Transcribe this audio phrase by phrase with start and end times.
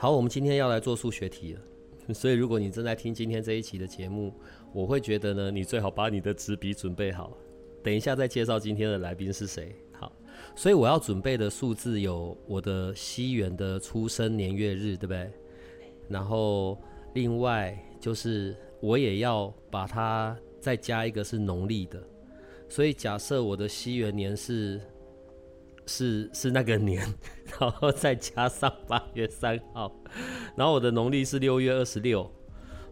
[0.00, 4.32] 好，我们今天要来做数学题了，所以如果你正在听今天这一期的节目，
[4.72, 7.36] 我会觉得呢，你最好把你的纸笔准备好，
[7.82, 9.74] 等一下再介绍今天的来宾是谁。
[9.90, 10.12] 好，
[10.54, 15.28] 所以我要准备的数字有我的西元的出生年月日，对不对？
[16.08, 16.78] 然后
[17.14, 22.00] 另外就是我也要把它再加一个是农历的，
[22.68, 24.80] 所以假设我的西元年是。
[25.88, 27.02] 是是那个年，
[27.58, 29.90] 然后再加上八月三号，
[30.54, 32.30] 然后我的农历是六月二十六，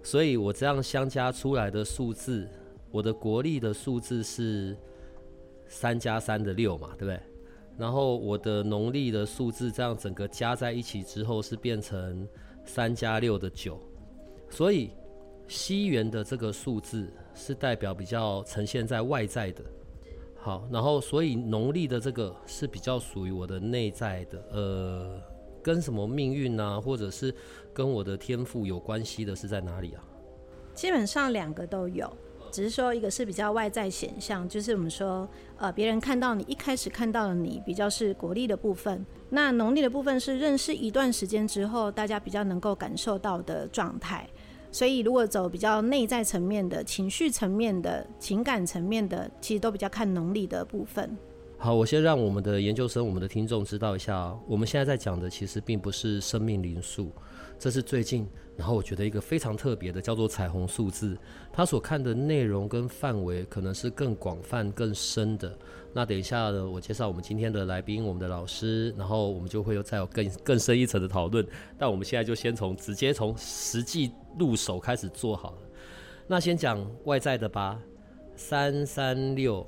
[0.03, 2.49] 所以我这样相加出来的数字，
[2.91, 4.75] 我的国历的数字是
[5.69, 7.21] 三加三的六嘛，对不对？
[7.77, 12.27] 然后我的农历的数字这样整个加在一起之后是变成
[12.65, 13.79] 三加六的九，
[14.49, 14.91] 所以
[15.47, 19.63] 西元的这个数字是代表比较呈现在外在的。
[20.47, 25.21] 好，然后所以农历的这个是比较属于我的内在的，呃，
[25.61, 27.35] 跟什么命运啊，或者是
[27.75, 30.05] 跟我的天赋有关系的，是在哪里啊？
[30.73, 32.09] 基本上两个都有，
[32.53, 44.25] 只是说一个是比较外在显象，就是我们说，呃，别人看到你一开始看到的你比较是国力的部分，那农历的部分是认识一段时间之后，大家比较能够感受到的状态。
[44.77, 51.17] 所以，如果走比较内在层面的情绪层面的情感层面的，其实都比较看农历的部分。
[51.57, 57.11] 好，我先让我们的研究生、我们的听众知道一下，我们现在在讲的其实并不是生命灵数，
[57.59, 61.17] 这是最近，然后我觉得一个非常特别的叫做彩虹数字，
[61.53, 65.57] 它所看的内容跟范围可能是更广泛、更深的。
[65.93, 71.47] 那等一下呢，我介绍我们今天的来宾，我们的老师，然后我们就会有再有更更深一层的讨论。
[71.79, 75.59] 但我们现在就先从直接从实际入手开始做好了。
[76.27, 77.81] 那先讲外在的吧，
[78.37, 79.67] 三三六。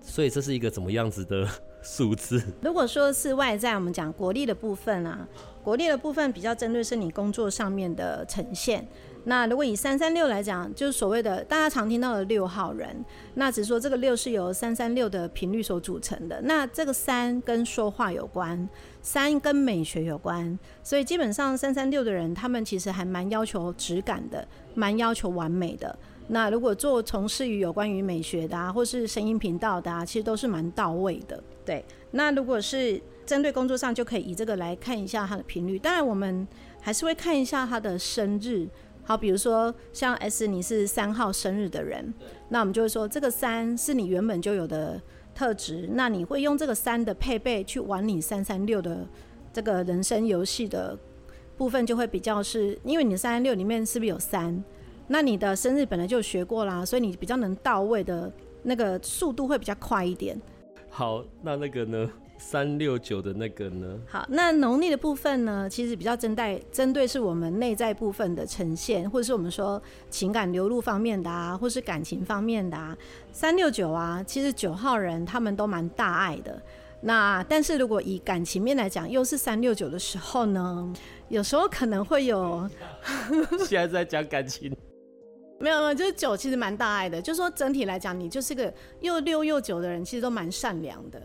[0.00, 1.48] 所以这是一个怎么样子的
[1.82, 2.42] 数字？
[2.62, 5.26] 如果说是外在，我们讲国力的部分啊，
[5.64, 8.86] 国历的部分比较针对是你工作上面的呈现。
[9.26, 13.02] 那如果以三三六来讲，就是所谓的大家常听到的六号人，
[13.36, 16.42] 那只是说这个六是由三三六的频率所组成的。
[16.42, 18.68] 那这个三跟说话有关，
[19.00, 25.98] 三跟美学有关，所以基本上三三六的人，他们其实还蛮要求质感的，蛮要求完美的。
[26.28, 31.42] 那如果做从事于有关于美学的啊，或是声音频道的啊，其实都是蛮到位的。
[31.64, 35.78] 对，那如果是针对工作上，就可以以这个来看一下它的频率。
[35.78, 36.46] 当然，我们
[36.80, 38.68] 还是会看一下他的生日。
[39.06, 42.14] 好，比如说像 S，你是三号生日的人，
[42.48, 44.98] 那我们就会说这个三是你原本就有的
[45.34, 45.88] 特质。
[45.92, 49.06] 那你会用这个三的配备去玩你三三六的
[49.52, 50.98] 这个人生游戏的
[51.58, 54.64] 部分，就会比较是因为你三三六里面是不是有三？
[55.08, 60.40] 那你的生日本来就学过啦，所以你比较能到位的那个速度会比较快一点。
[60.88, 62.10] 好，那那个呢？
[62.36, 63.98] 三六九的那个呢？
[64.06, 65.68] 好，那农历的部分呢？
[65.68, 72.96] 其实比较针对针对是我们内在部分的呈现，或者是我们说情感流露方面的啊，或是感情方面的啊。
[73.32, 76.60] 三六九啊，其实九号人他们都蛮大爱的。
[77.00, 80.92] 那但是如果以感情面来讲，又是三六九的时候呢，
[81.28, 82.68] 有时候可能会有。
[83.66, 84.74] 现在在讲感情。
[85.60, 87.22] 没有没有，就是九其实蛮大爱的。
[87.22, 91.22] 就是说整体来讲，你就是个又六又九的人，其实都蛮善良的。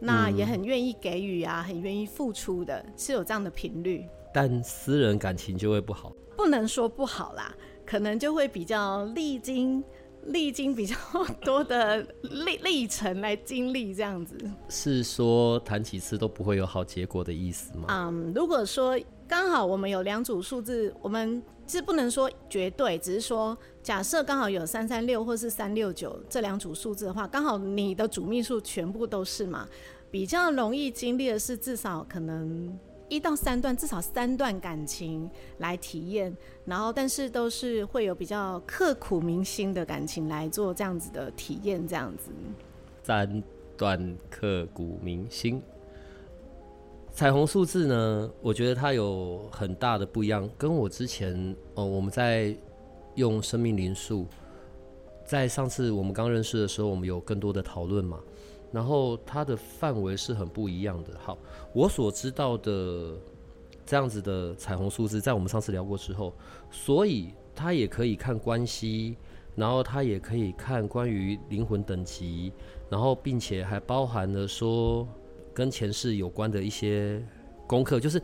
[0.00, 4.06] 那也很愿意给予啊，很愿意付出的，是有这样的频率。
[4.32, 6.12] 但私人感情就会不好？
[6.36, 9.84] 不能说不好啦，可能就会比较历经
[10.24, 10.96] 历经比较
[11.42, 12.00] 多的
[12.44, 14.36] 历历程来经历这样子。
[14.68, 17.86] 是说谈几次都不会有好结果的意思吗？
[17.88, 18.98] 嗯，如果说
[19.28, 21.42] 刚好我们有两组数字，我们。
[21.70, 29.68] 是不能说绝对，只是说假设刚好有三三六或是三六九这两组数字的话，刚好你的主命数全部都是嘛，
[30.10, 32.76] 比较容易经历的是至少可能
[33.08, 42.30] 一到三段，至少三段感情来体验，然后但是都是会有比较刻骨铭心的感情来做这样子的体验，这样子。
[43.04, 43.42] 三
[43.76, 45.62] 段刻骨铭心。
[47.12, 52.56] 彩虹数字呢，我觉得它有很大的不一样，跟我之前哦，我们在
[53.16, 54.26] 用生命灵数，
[55.24, 58.18] 在上次我们刚认识的时候，我们有更多的讨论嘛。
[58.72, 61.10] 然后它的范围是很不一样的。
[61.18, 61.36] 好，
[61.74, 63.16] 我所知道的
[63.84, 66.32] 这样子的彩虹数字，在我们上次聊过之后，
[66.70, 69.16] 所以它也可以看关系，
[69.56, 72.52] 然后它也可以看关于灵魂等级，
[72.88, 75.06] 然后并且还包含了说
[75.52, 77.22] 跟前世有关的一些
[77.66, 78.22] 功课，就是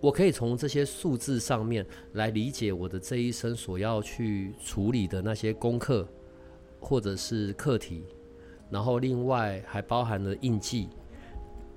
[0.00, 6.06] 我可以从这些数字上面来理解我的这一生所要去处理的那些功课
[6.80, 8.04] 或者是课题。
[8.70, 10.88] 然后另外还包含了印记，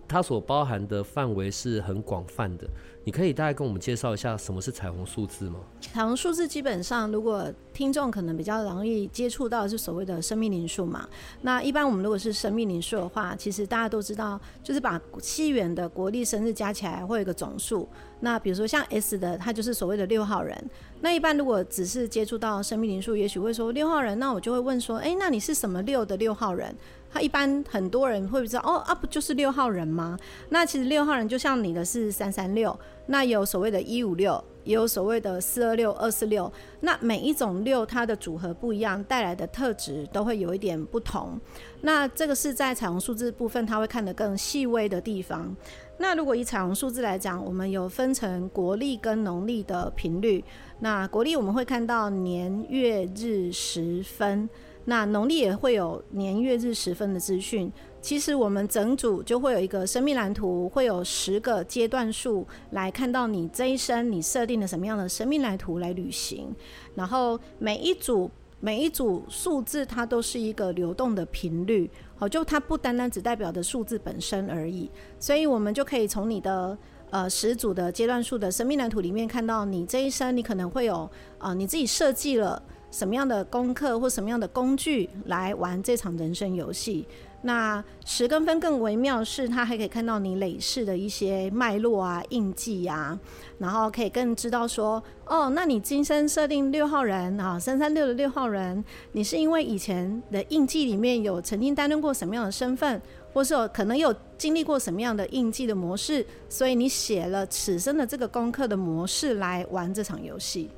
[0.08, 2.68] 它所包含的范围是很广泛的。
[3.08, 5.62] 你可以大概跟我们介绍一下什么是彩虹数字吗？
[5.80, 11.08] 彩虹数字基本上，如果听众可能比较容易接触到是所谓的生命灵数嘛。
[11.44, 17.88] 那一般我们如果是生命灵数的话，其实大家都知道，就是把七元的国历生日加起来会有一个总数。
[18.20, 20.58] 那比如说像 S 的，他就是所谓的六号人。
[21.02, 26.76] 那一般如果只是接触到生命灵数，也许会说六号人，那我就会问说，哎，那你是什么六的六号人？
[27.10, 30.18] 他一般很多人会不知道，哦啊，不就是六号人吗？
[30.50, 36.52] 那其实六号人就像你的是三三六，那有所谓的一五六，也有所谓的四二六、二四六。
[36.82, 41.40] 那每一种六它的组合不一样，带来的特质都会有一点不同。
[41.82, 45.56] 那这个是在彩虹数字部分，它会看得更细微的地方。
[46.00, 50.44] 那如果以彩虹数字来讲，我们有分成国历跟农历的频率。
[50.80, 54.48] 那国历我们会看到年月日时分，
[54.90, 57.70] 那农历也会有年月日时分的资讯。
[58.02, 66.56] 其实我们整组就会有一个生命蓝图，会有十个阶段数来看到你这一生你设定了什么样的生命蓝图来旅行。
[66.96, 68.32] 然后每一组
[68.62, 74.90] 每一组数字它都是一个流动的频率，好，就它不单单只代表的数字本身而已。
[75.20, 76.78] 所以我们就可以从你的。
[77.10, 82.62] 呃，十组的阶段数的生命蓝图里面看到，你这一生你可能会有呃，你自己设计了
[82.92, 87.08] 什么样的功课或什么样的工具来玩这场人生游戏。
[87.44, 93.18] 那十跟分更微妙是，它还可以看到你累世的一些脉络啊、印记啊，
[93.60, 103.00] 然后可以更知道说，哦，那你今生设定六号人啊，三三六的六号人，你是因为以前的印记里面有曾经担任过什么样的身份？
[103.34, 110.72] 或是有可能有经历过什么样的印记的模式，所以你写了此生的这个功课的模式来玩这场游戏，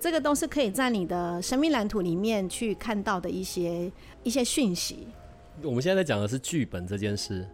[0.00, 3.92] 这个都是可以在你的生命蓝图里面去看到的一些
[4.22, 5.06] 一些讯息。
[5.62, 7.46] 我们现在在讲的是剧本这件事，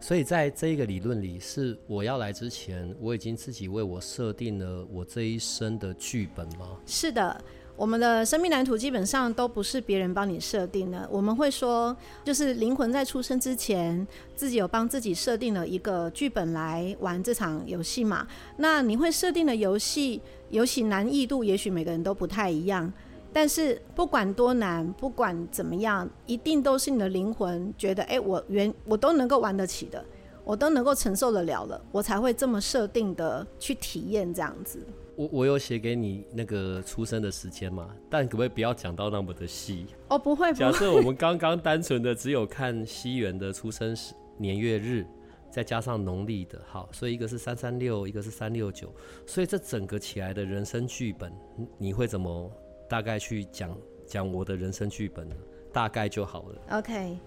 [0.00, 6.78] 所以在这一个理论里，是我要来之前，我已经自己为我设定了我这一生的剧本吗？
[6.86, 7.38] 是的。
[7.76, 14.06] 我们的生命蓝图基本上都不是别人帮你设定的，我们会说，就是灵魂在出生之前，
[14.36, 18.26] 自己有帮自己设定了一个剧本来玩这场游戏嘛。
[18.58, 20.20] 那你会设定的游戏，
[20.50, 22.92] 游戏难易度也许每个人都不太一样，
[23.32, 30.04] 但是不管多难，不管怎么样，一定都是你的灵魂觉得，哎，我原我都能够玩得起的，
[30.44, 34.84] 我都能够承受得了了，我才会这么设定的去体验这样子。
[35.16, 39.86] 我我有写给你那个出生的时间嘛，但可不可以不要讲到那么的细？
[40.08, 40.52] 哦，不会。
[40.54, 45.04] 假设我们刚刚单纯的只有看西元的出生时年月日，
[45.50, 48.92] 再加上农历的，好，所以一个是三三六，一个是三六九，
[49.26, 51.32] 所以这整个起来的人生剧本，
[51.76, 52.50] 你会怎么
[52.88, 53.76] 大概去讲
[54.06, 55.34] 讲我的人生剧本呢？
[55.72, 56.78] 大概就好了。
[56.78, 57.18] OK，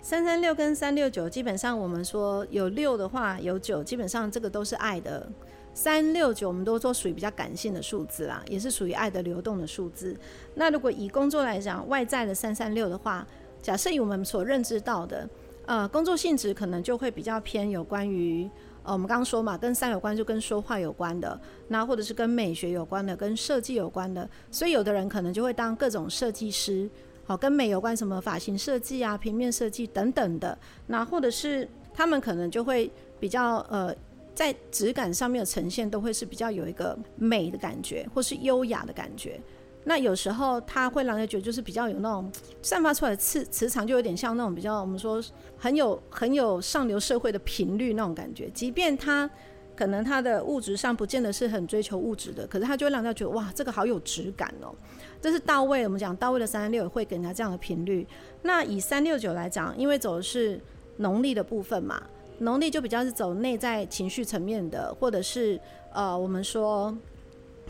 [0.00, 5.30] 三三六跟三六九，基本上我们说有六的话，有九，基本上这个都是爱的。
[5.72, 10.16] 三六九，我们都说属于比较感性的数字啦，也是属于爱的流动的数字。
[10.54, 13.26] 那如果以工作来讲，外在的三三六的话，
[13.60, 15.28] 假设以我们所认知到的，
[15.66, 18.48] 呃，工作性质可能就会比较偏有关于，
[18.82, 24.28] 呃，我们刚刚说嘛，跟三有关就跟说话有关的，那或者是跟美学有关的，跟设计有关的。
[24.50, 26.88] 所以有的人可能就会当各种设计师，
[27.24, 30.56] 好，跟美有关，什么发型设计啊、平面设计等等的。
[30.86, 33.94] 那或者是他们可能就会比较呃。
[34.36, 39.40] 在质感上面的呈现都会是比较有一个美的感觉，或是优雅的感觉。
[39.88, 42.28] 那有时候它会让人觉得就是比较有那种
[42.60, 45.22] 散发出来的磁磁场，就有点像那种比较我们说
[45.56, 48.50] 很有很有上流社会的频率那种感觉。
[48.50, 49.30] 即便他
[49.76, 54.74] 可能他的物质上不见得是很追求物质的，可是他就会让人觉得哇，这个好有质感哦。
[55.20, 58.04] 这是到位，我们讲到位的三三六会给人家这样的频率。
[58.42, 60.60] 那以三六九来讲，因为走的是
[60.96, 62.02] 农历的部分嘛。
[62.40, 65.58] 农历就比较是走内在情绪层面的，或者是
[65.92, 66.94] 呃，我们说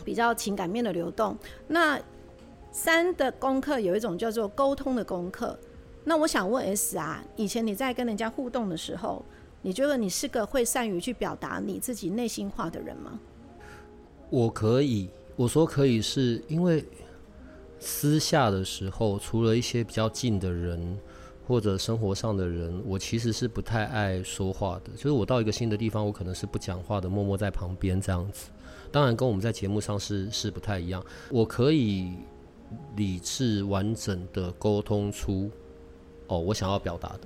[0.07, 1.37] 比较情感面的流动。
[1.67, 1.99] 那
[2.71, 5.59] 三的功课有一种叫做沟通的功课。
[6.05, 9.25] 那我想问 S 啊，以前你在跟人家互动的时候，
[9.61, 13.19] 你觉得你是个会善于去表达你自己内心话的人吗？
[14.29, 16.85] 我可以，我说可以，是因为
[17.77, 20.97] 私下的时候，除了一些比较近的人。
[21.47, 24.91] 或者生活上的人，我其实是不太爱说话的。
[24.97, 28.49] 就是我到一个新的地方，我可能是不讲话的，默默在旁边这样子。
[28.91, 31.03] 当然，跟我们在节目上是是不太一样。
[31.29, 32.13] 我可以
[32.95, 35.49] 理智完整的沟通出
[36.27, 37.21] 哦，我想要表达的。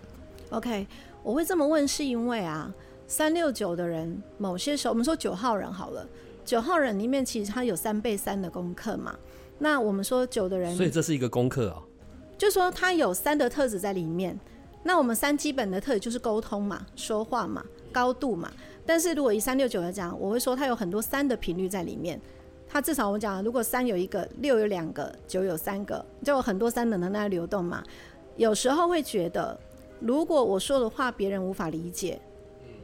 [0.51, 0.85] OK，
[1.23, 2.73] 我会这么问是因为啊，
[3.07, 6.07] 三六九的人，某些时候我们说九号人好了，
[6.43, 9.15] 九号人里面其实他有三倍三的功课嘛。
[9.59, 11.83] 那我们说九的人，所以这是一个功课啊。
[12.37, 14.39] 就说他有三的特质在里面。
[14.83, 18.51] 那我们三基本的特质就是沟通嘛，说话嘛，高度嘛。
[18.85, 22.19] 但是如果以三六九来讲，我会说它有很多三的频率在里面。
[22.67, 27.83] 它至少我们讲，如果三有一个，六有两个，九有三个，就有很多三的能量流动嘛。
[28.37, 29.59] 有时候会觉得，
[29.99, 32.19] 如果我说的话别人无法理解，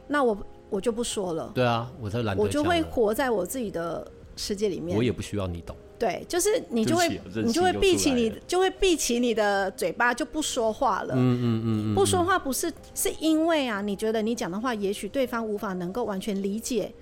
[0.06, 0.36] 那我
[0.68, 1.50] 我就不说了。
[1.54, 2.36] 对啊，我才懒。
[2.36, 4.96] 我就会活在我自己的世界里面。
[4.96, 5.74] 我也不需要你懂。
[5.98, 11.14] 对，就是你就会你就会闭起你就会闭起你的嘴巴就不说话了。
[11.16, 16.92] 嗯嗯嗯，不说话不是是因为啊，你觉得你讲的话也许对方无法能够完全理解，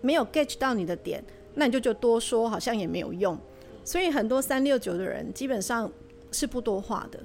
[0.00, 1.22] 没有 get 到你的点，
[1.54, 3.36] 那你就就多说好像也没有用。
[3.84, 5.90] 所以很多三六九的人基本上
[6.30, 7.18] 是不多话的，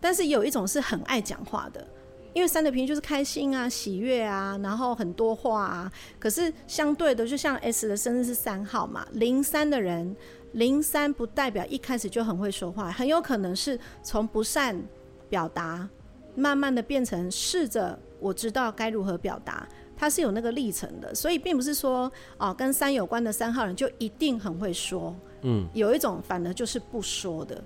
[0.00, 1.86] 但是有一种是很爱讲话的。
[2.34, 5.92] 因为三的频率就是开心啊、喜悦啊，然后很多话啊。
[6.18, 10.16] 可是相对的，就像 S 的生日是三号嘛，零三的人，
[10.52, 14.82] 零三不代表一开始就很会说话，很有可能是从不善
[15.28, 15.88] 表达，
[16.34, 21.14] 慢慢的变成试着我知道该如何表达，它是有那个历程的。
[21.14, 27.62] 所以并不是说哦，跟三有关的三号人就一定很会说，嗯，有一种反而就是不说的。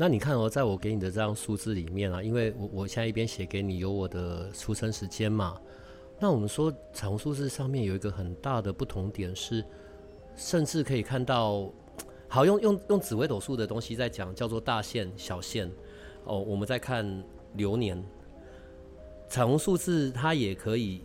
[0.00, 5.60] 那你看哦，在我给你的这张数字里面啊，因为我我现在一边写给你有我的出生时间嘛，
[6.18, 9.62] 那我们说彩虹数字上面有一个很大的不同点是，
[10.34, 11.70] 甚至可以看到，
[12.28, 15.70] 好用用用紫微斗数的东西在讲，叫做大限小限
[16.24, 16.38] 哦。
[16.38, 18.02] 我们在看流年，
[19.28, 21.02] 彩虹数字它也可以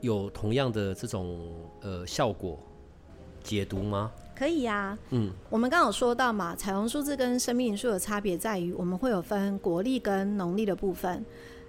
[0.00, 1.50] 有同样的这种
[1.82, 2.58] 呃效果
[3.42, 4.10] 解读吗？
[4.42, 11.24] 可以呀、啊，嗯，我们刚刚有说到嘛，彩虹数字跟生命灵数的差别在于，我们会有分国历跟农历的部分。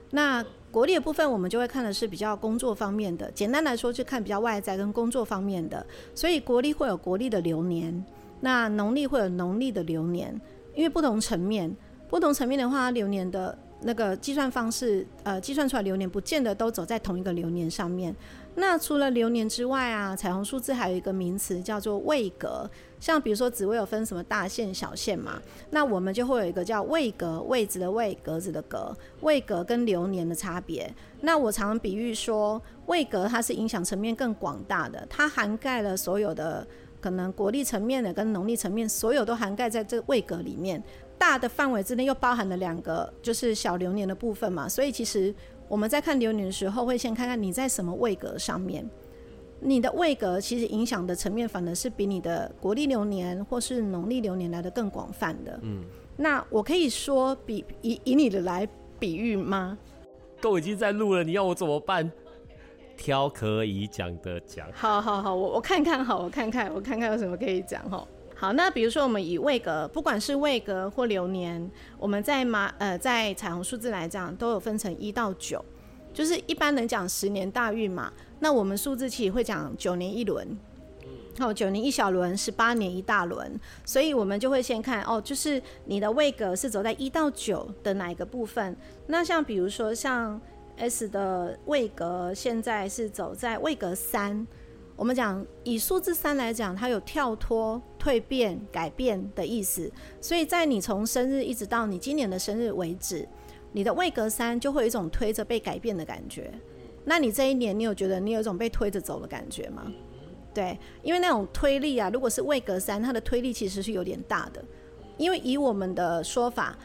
[0.10, 5.86] 那国历的部分，我们就会看的是比较工作方面的，简单来说，就看比较外在跟工作方面的。
[6.15, 8.03] 所以国历会有国历的流年，
[8.42, 10.42] 那农历会有农历的流年，
[10.74, 11.72] 因为不同层面，
[12.10, 18.15] 不同层面的话，流年的那个计算方式，呃，计算出来流年不见得都走在同一个流年上面。
[18.55, 22.69] 那除了流年之外啊，彩虹数字还有一个名词叫做位格，
[23.00, 25.41] 像比如说紫薇有分什么大限、小限嘛，
[25.72, 30.93] 那我们就会有一个叫位格，位置的位，格子的格，位格跟流年的差别。
[31.22, 36.65] 那我常比喻说，位格它是影响层面更广大的，它涵盖了所有的
[37.01, 40.81] 可能国历层面的跟农历层面，所有都涵盖在这位格里面，
[41.17, 45.33] 大的范围之内又包含了两个就是小流年的部分嘛，所以其实。
[45.67, 48.88] 我们在看流年的时候，会先看看你在什么位格上面。
[49.65, 55.58] 你的位格其实影响的层面，反而是比你的国历流年或是农历流年来的更广泛的。
[55.62, 55.84] 嗯，
[56.17, 58.67] 那我可以说比以以你的来
[59.00, 59.77] 比喻吗？
[60.41, 62.12] 都已经在录了，你要我怎么办？
[62.98, 64.67] 挑可以讲的讲。
[64.74, 68.05] 好好好，我我看看，好，我看看，我看看有什么可以讲哈。
[68.44, 75.64] 好，那比如说我们以位格，不管是位格或流年，我们在马呃在彩虹数字来讲，都有分成一到九，
[76.14, 80.46] 就是一般能讲十年大运嘛，那我们数字其实会讲九年一轮，
[81.40, 88.76] 哦，九年一小轮，十八年一大轮，所以我们就会先看哦，就是你的位格是走在一到九的哪一个部分？
[89.08, 90.38] 那像比如说像
[90.76, 94.46] S 的位格现在是走在位格三。
[94.96, 99.92] 我们讲以数字三来讲，它有跳脱、蜕变、改变的意思。
[100.22, 103.28] 所以在你从生日一直到你今年的生日为止，
[103.72, 106.54] 你的位格三就会有一种推着被改变的感觉。
[107.06, 109.92] 那你这一年，你有觉得你有一种被推着走的感觉吗？
[110.54, 114.64] 对，因为那种推力啊，如果是位格三，它的推力其实是有点大的。
[115.18, 116.78] 因为以我们的说法，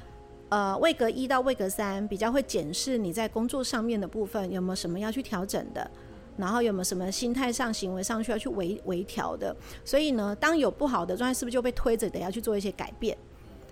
[0.48, 5.90] 呃，位格一到位格三比较会检视你在工作上面的部分有没有什么要去调整的。
[6.38, 9.54] 然后有没有什么心态上、行为上需要去微微调的？
[9.84, 13.18] 所以呢，当有不好的状态，是不是就被推着得要去做一些改变？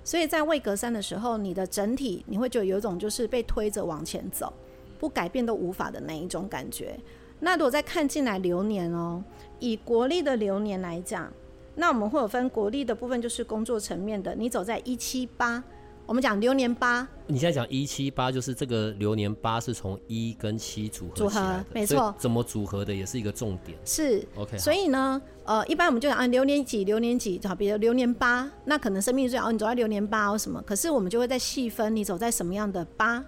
[0.05, 4.53] 所以在位格三的时候，你的整体你会觉得有一种就是被推着往前走，
[4.99, 6.99] 不改变都无法的那一种感觉。
[7.41, 9.23] 那如果再看进来流年哦，
[9.59, 11.33] 以国历的流年来讲，
[11.75, 15.63] 那我们会有分国历的部分，就是工作层面的，你走在一七八。
[16.07, 22.15] 我们讲流年八，你现在讲一七八，就是这个流年八是从一跟七组合组合，没错。
[22.17, 23.77] 怎么组合的也是一个重点。
[23.85, 24.57] 是，OK。
[24.57, 30.63] 所以呢，呃，一般我们就讲啊，流年几，流年几，好，比如流年八，那可能生命最哦，你走在流年八或什么。
[30.63, 33.25] 可是我们就会再细分，你走在什么样的八，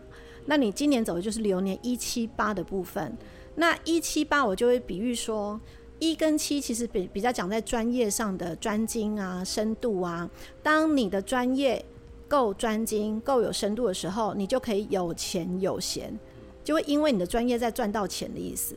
[0.47, 3.19] 那你今年走的就是流年一七八的部分。
[3.57, 5.61] 那一七八我就会比喻说，
[5.99, 10.31] 一跟七其实比比较讲在专业上的专精啊、深度啊。
[10.63, 11.85] 当你的专业
[12.29, 16.17] 够专精、够有深度的时候，你就可以有钱有闲，
[16.63, 18.77] 就会因为你的专业在赚到钱的意思。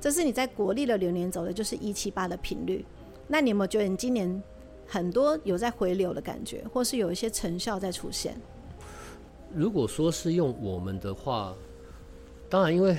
[0.00, 2.84] 这是你在国历的流年走的就是一七八的频率。
[3.28, 4.42] 那你有没有觉得你今年
[4.86, 8.34] 很多有在回流的感觉，或是有一些成效在出现？
[9.54, 11.54] 如果说是用我们的话，
[12.48, 12.96] 当然因为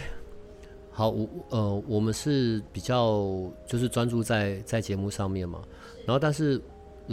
[0.92, 3.28] 好，我呃，我们是比较
[3.66, 5.62] 就是专注在在节目上面嘛，
[6.06, 6.62] 然后但是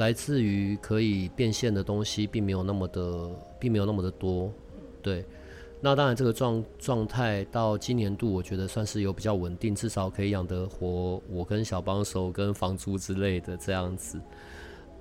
[0.01, 4.51] 来自于可以变现的东西并没有那么的，并没有那么的多，
[5.03, 5.25] 对。
[5.83, 14.21] 那当然这个状状态到今年度，我觉得算是有比较稳定，至少可以养得活我跟小帮手跟房租之类的这样子。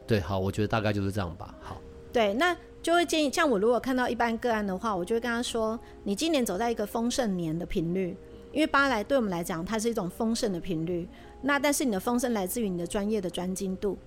[0.05, 1.55] 对，好，我觉得大概就是这样吧。
[1.61, 1.81] 好，
[2.13, 2.55] 对，那。
[2.81, 8.15] 就会建议，像我如果看到一般个案的话，我就会跟他说：“你今年走在一个丰盛年的频率，
[8.53, 11.05] 因为八来对我们来讲，它是一种丰盛的频率。
[11.41, 13.97] 那但是你的丰盛来自于你的专业的专精度，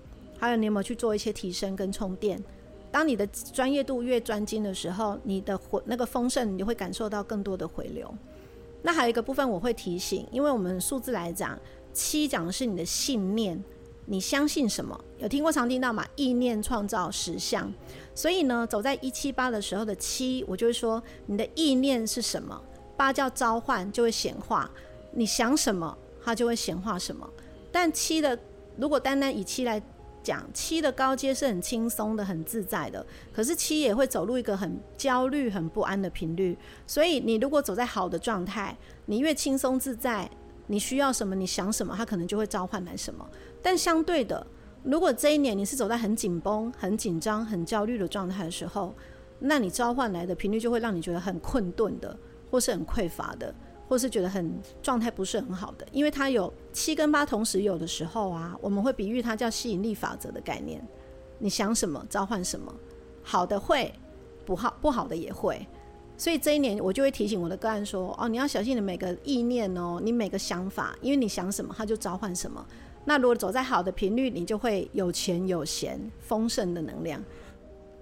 [0.43, 2.43] 还有你有没有去做一些提升跟充电。
[2.91, 8.13] 当你的专业度越专精的时候，你的回那个丰盛，你会感受到更多的回流。
[8.81, 11.57] 那还有一个部分我会提醒，因为我们数字来讲，
[11.93, 13.63] 七讲的是你的信念。”
[14.05, 14.99] 你相信什么？
[15.17, 16.05] 有听过常听到吗？
[16.17, 17.73] 意念创造实相。
[18.13, 22.61] 所以呢，走在一七八的时候的七，我就会说你的意念是什么？
[22.97, 24.69] 八叫召唤，就会显化。
[25.13, 27.25] 你想什么，它就会显化什么。
[27.71, 28.37] 但七的，
[28.75, 29.81] 如果单单以七来
[30.23, 33.05] 讲，七的高阶是很轻松的、很自在的。
[33.31, 36.57] 可是七也会走入一个很焦虑、很不安的频率。
[36.87, 38.75] 所以你如果走在好的状态，
[39.05, 40.29] 你越轻松自在，
[40.67, 43.29] 你需要什么，你想什么，它可能就会召唤来什么。
[43.61, 44.47] 但相对的，
[44.81, 48.95] 如果这一年你是走在很紧绷、很紧张、很焦虑的状态的时候，
[49.39, 52.17] 那你召唤来的频率就会让你觉得很困顿的，
[52.49, 53.53] 或是很匮乏的，
[53.93, 55.85] 或是觉得很状态不是很好的。
[55.91, 60.83] 因为它有七跟八同时有的时候啊，我们会比喻它叫吸引力法则的概念。
[61.37, 62.73] 你想什么，召唤什么，
[63.21, 63.93] 好的会，
[64.45, 65.63] 不好不好的也会。
[66.17, 72.65] 所以这一年我就会提醒我的个案说：哦，你要小心你每个意念哦，你每个想法，因为你想什么，它就召唤什么。
[73.05, 77.23] 那如果走在好的频率，你就会有钱有闲，丰盛的能量。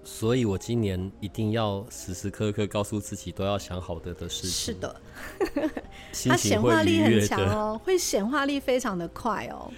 [0.04, 4.74] 所以我今年一定要时时刻刻告诉自己，都要想好的的事情。
[4.74, 5.00] 是的，
[6.28, 9.70] 它显化力很强哦，会显化力非常的快哦。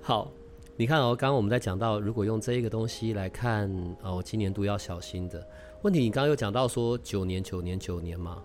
[0.00, 0.30] 好，
[0.76, 3.70] 你看哦，刚刚我们在讲到，如果用这一个东西来看，
[4.02, 5.46] 哦，今年度要小心的
[5.82, 6.00] 问题。
[6.00, 8.42] 你刚刚有讲到说九年、九年、九年嘛？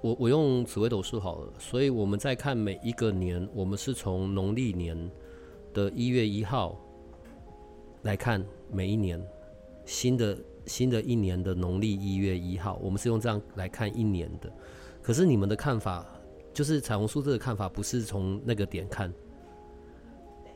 [0.00, 5.10] 我我用紫微斗数好了，所以我们在看每一个年，我们是从农历年。
[5.72, 6.80] 的一月一号
[8.02, 8.40] 来看，
[8.70, 9.20] 每一年
[9.84, 14.50] 新的新的一年的农历一月一号，我们是用这样来看一年的。
[15.02, 16.06] 可是你们的看法，
[16.52, 19.12] 就是彩虹数字的看法，不是从那个点看。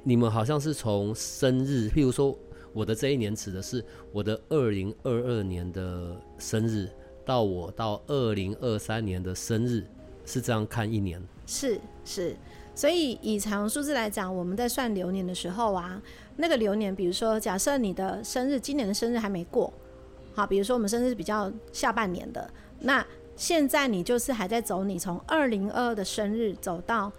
[0.03, 2.39] 你们好像是从生日，譬如说
[2.73, 6.89] 我的这一年指的是我的二零二二年的生日，
[7.27, 9.85] 到我到二零二三年的生日，
[10.25, 11.23] 是这样看一年。
[11.47, 12.37] 是是。
[12.79, 16.01] 所以以常数字来讲，我们在算流年的时候啊，
[16.37, 19.75] 那个流年，比如说假设你的生日今年的生日还没过，
[20.33, 27.11] 好，比如说我们生日是比较下半年的，那现在你就是还在走，你从二零二二的生日走到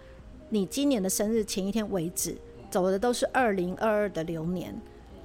[0.48, 2.34] 你今年的生日前一天为止，
[2.70, 4.74] 走的都是二零二二的流年，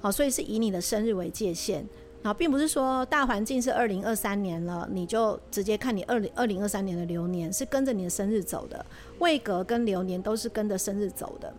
[0.02, 1.86] 好，所以是以你的生日为界限。
[2.26, 8.84] 好，并不是说大环境是二零二三年了，你就直接看你二零二零二三年的流年是跟着你的生日走的，
[9.20, 11.54] 位格跟流年都是跟着生日走的。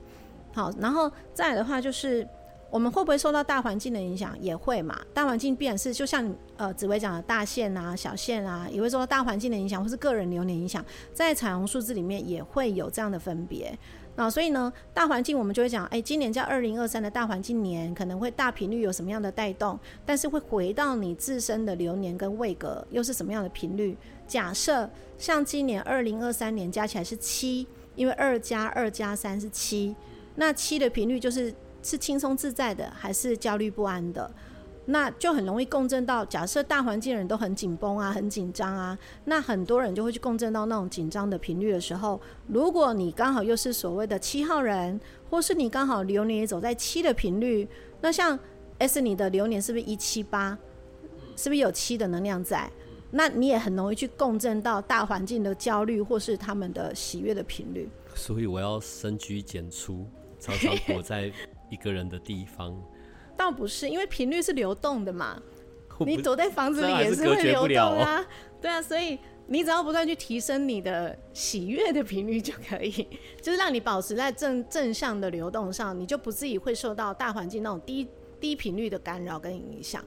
[0.53, 2.27] 好，然后再来的话就是
[2.69, 4.38] 我们会不会受到大环境的影响？
[4.41, 13.73] 也会嘛，大环境必然是就像呃紫薇讲的大线啊、小线啊，也会受到大环境的影响，或是个人流年影响，在彩虹数字里面也会有这样的分别。
[14.17, 23.95] 啊，所以呢，大环境我们就会讲，哎，今年叫二零二三的大环境年，可能会大频率有什么样的带动，但是会回到你自身的流年跟位格又是什么样的频率？
[24.27, 29.95] 假设像今年二零二三年加起来是七，因为二加二加三是七，
[30.36, 31.53] 那七的频率就是
[31.84, 34.30] 是轻松自在的，还是焦虑不安的？
[34.89, 44.97] 那就很容易共振到，假设大环境的人都很紧绷啊，很紧张啊，那很多人就会去共振到那种紧张的频率的时候，如果你刚好又是所谓的七号人，
[45.30, 47.67] 或是你刚好流年也走在七的频率，
[48.00, 48.39] 那像
[48.78, 50.58] S 你的流年是不是一七八？
[51.36, 52.71] 是不是有七的能量在？
[53.12, 57.89] 那你也很容易去共振到大环境的焦虑，或是他们的喜悦的频率。
[58.15, 60.08] 所以我要深居简出，
[60.39, 61.32] 常常躲在
[61.69, 62.73] 一个人的地方。
[63.38, 65.41] 倒不是，因为频率是流动的嘛，
[66.00, 68.26] 你躲在房子里也是会流动啊，
[68.60, 73.08] 对啊，所以你只要不断去提升你的喜悦的频率就可以，
[73.41, 78.08] 就是让你保持在正正向的流动上，你就不至于会受到大环境那种低
[78.41, 80.04] 低频率的干扰跟影响。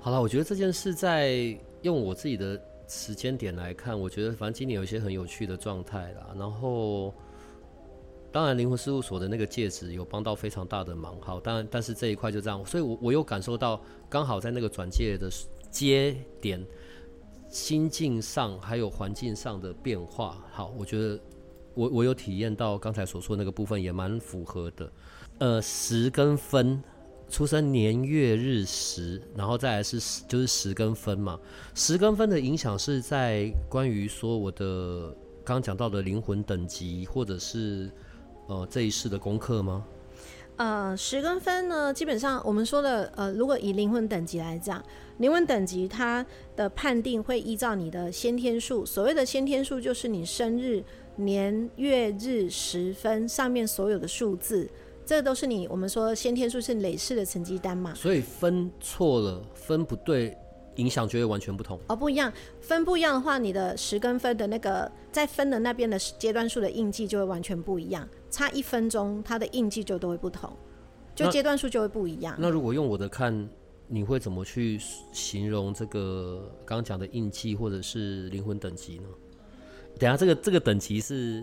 [0.00, 6.28] 好了，我觉得这件事在用我自己的时间点来看，我觉得反正今年有一些很有趣的状态啦。
[6.36, 7.14] 然后，
[8.36, 11.18] 当然灵魂事务所的那个戒指有帮到非常大的忙。
[11.22, 15.30] 好，当然，但是这一块就这样，所以我我有感受到刚好在那个转介的
[15.70, 16.62] 接点。
[17.48, 21.18] 心境上还有环境上的变化，好，我觉得
[21.72, 24.92] 我我有体验到刚才所说那个部分也蛮符合的。
[25.38, 26.82] 呃，时跟分，
[27.30, 31.40] 出生年月日时，然后再来是就是时跟分嘛。
[31.74, 37.90] 时跟分的影响是在关于说我的刚讲到的灵魂等级，或者是
[38.46, 39.84] 呃这一世的功课吗？
[40.56, 44.82] 呃，十跟分呢，基本上我们说的呃，如果以灵魂等级来讲。
[45.18, 48.84] 灵魂等级，它的判定会依照你的先天数。
[48.84, 50.84] 所谓的先天数，就是你生日
[51.16, 54.68] 年月日时分上面所有的数字，
[55.06, 57.94] 这个都是你我们说先天数是累世的成绩单嘛。
[57.94, 60.36] 所以分错了，分不对，
[60.74, 61.80] 影响就会完全不同。
[61.86, 62.30] 哦，不一样，
[62.60, 70.52] 分不一样的话，你的十跟分的那个在分的那边的阶段数的印记就会完全不一样，差一分钟，它的印记就都会不同，
[71.14, 72.34] 就阶段数就会不一样。
[72.38, 73.48] 那，那如果用我的看。
[73.88, 74.80] 你会怎么去
[75.12, 79.04] 形容这个刚刚讲的印记或者是灵魂等级呢？
[79.96, 81.40] 等下，这个这个等级是，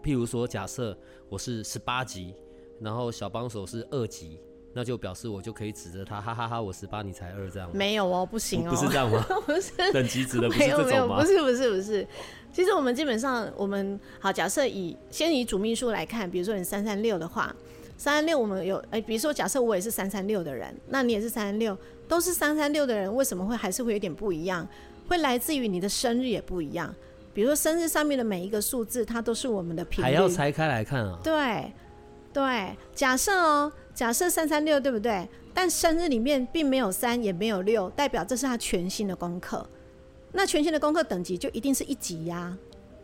[0.00, 0.96] 譬如说，假设
[1.28, 2.32] 我是十八级，
[2.80, 4.38] 然后小帮手是二级，
[4.72, 7.70] 那就表示我就可以指着他，哈哈哈，我十八，你才二，这样？
[7.74, 9.24] 没有哦，不行哦，不是这样吗？
[9.46, 11.20] 不是，等级指的不是这种吗？
[11.20, 12.06] 不是不是不是。
[12.52, 17.54] 其实我们基本上，我们好，假设以先以主秘书来看，比如说你三三六的话。
[18.00, 21.76] 三三六，我们有哎、欸，比如说，假设我也是三三六的人，那你也是三三六，
[22.06, 24.64] 都是三三六的人，为什么会还是会有点不一样？
[25.08, 26.94] 会来自于你的生日也不一样。
[27.34, 30.02] 比如说生日上面的每一个数字，它都是我们的频率。
[30.04, 31.18] 还要拆开来看啊？
[31.24, 31.72] 对，
[32.32, 32.68] 对。
[32.94, 35.28] 假设哦，假设三三六对不对？
[35.52, 39.68] 但生日里面并没有三，也没有六，代表这是他全新的功课。
[40.30, 42.58] 那全新的功课等级就一定是一级呀、啊，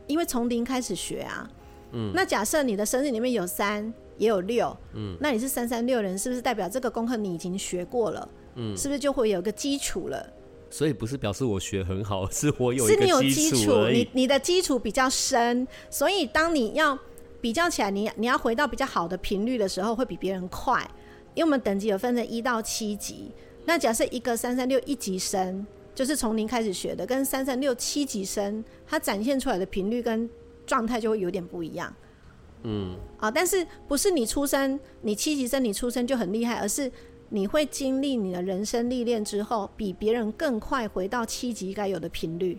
[0.07, 1.51] 因为从零开始学啊。
[1.95, 2.13] 嗯。
[2.15, 3.93] 那假设你的生日里面有三。
[4.17, 8.29] 也有六，嗯，那你是三三六人，是不是代表这个功课你已经学过了？
[8.55, 10.25] 嗯，是不是就会有个基础了？
[10.71, 13.17] 所以不是表示我学很好， 是我有一个基础。
[13.17, 16.97] 是你有基础，你你的基础比较深，所以当你要
[17.45, 20.81] 比较起来，你你要回到比较好的频率的时候，会比别人快。
[21.35, 23.31] 因为我们等级有分成一到七级，
[23.67, 30.27] 那假设一个三三六一级生，就是从零开始学的，跟三三六七级生，它展现出来的频率跟
[30.65, 31.95] 状态就会有点不一样。
[32.63, 36.91] 嗯，啊，但是不是你出生，你七级生你出生就很厉害，而是
[37.29, 42.57] 你会经历你的人生历练之后，比别人更快回到七级该有的频率，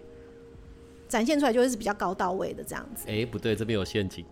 [1.10, 3.06] 展现出来就会是比较高到位的这样子。
[3.08, 4.24] 哎、欸，不对，这边有陷阱，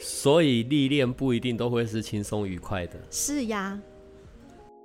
[0.00, 2.98] 所以历练不一定都会是轻松愉快的。
[3.10, 3.80] 是呀，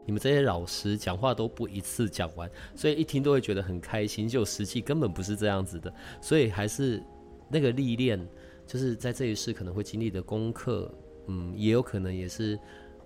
[0.06, 7.02] 你们这些老师讲话都不一次讲完，所以一听都会觉得很开心，就实际根本不是这样子的，所以还是
[7.50, 8.26] 那个历练。
[8.66, 10.94] 就是在这一世可能会经历的功课，
[11.28, 12.60] 嗯，也有可能也是，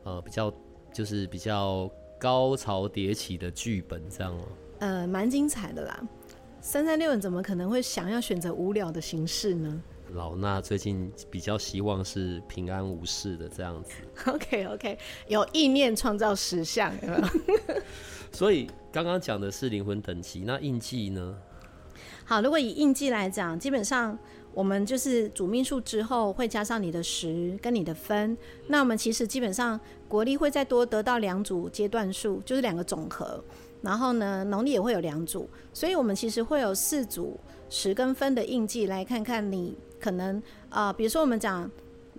[0.04, 0.52] 呃，比较
[0.92, 1.88] 就是比较
[2.20, 4.42] 高潮迭起的剧本这样哦。
[4.80, 6.04] 呃，蛮精彩的啦。
[6.62, 9.84] 三三六人怎么可能会想要选择无聊的形式呢？
[10.14, 13.92] 老衲最近比较希望是平安无事的这样子。
[14.32, 14.98] OK OK，
[15.28, 17.76] 有意念创造实相，有没有？
[18.32, 21.38] 所以刚刚讲的是灵魂等级，那印记呢？
[22.26, 24.18] 好，如果以印记来讲，基本上。
[24.54, 33.42] 我们就是主命数之后会加上你的十跟你的分，那我们其实基本上国力会再多得到两组阶段数，就是两个总和。
[33.82, 40.38] 然后呢，农历也会有两组，所以我们其实会有四组十跟分的印记，来看看你可能
[40.70, 41.70] 啊、呃，比如说我们讲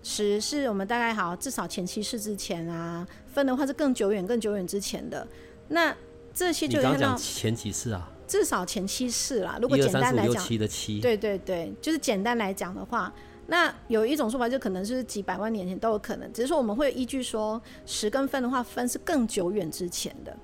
[0.03, 5.27] 十是我们大概好至少前七世之前啊，分的话是更久远、更久远之前的。
[5.69, 5.95] 那
[6.33, 8.09] 这些就看到前几世啊。
[8.25, 13.13] 至少前七世啦，如果简单来讲，的七，对对对，就是简单来讲的话，
[13.49, 20.35] 那有一种说法就可能是几百万年前都有可能，只是说我们会依据说十跟分的话，分是更久远之前的。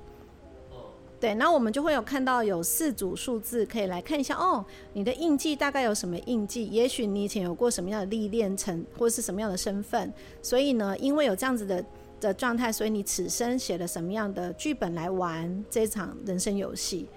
[1.21, 6.67] 对，那我们就会有看到有四组数字可以来看一下哦，你的印记大概有什么印记？
[6.67, 11.85] 也许你以前有过什么样的历练成，或是什么样的身份，所以呢，因为有这样子的
[12.21, 17.09] 的状态，所以你此生写了什么样的剧本来玩这场人生游戏。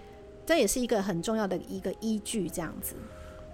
[0.48, 2.96] 这也是一个很重要的一个依据，这样子。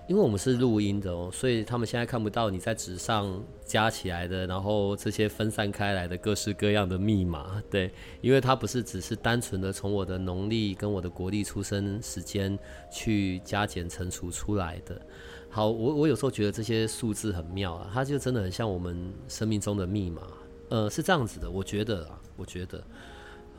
[0.08, 7.62] 因为我们是录音的哦，所以他们现在看不到你在纸上加起来的，然后这些分散开来的各式各样的密码。
[7.70, 7.91] 对，
[8.22, 12.58] 因为它不是只是单纯的从我的农历跟我的国历出生时间
[12.89, 15.02] 去加减乘除出来的。
[15.50, 20.22] 好，我我有时候觉得这些数字很妙啊，它就真的很像我们生命中的密码。
[20.70, 22.82] 呃，是这样子的，我觉得啊，我觉得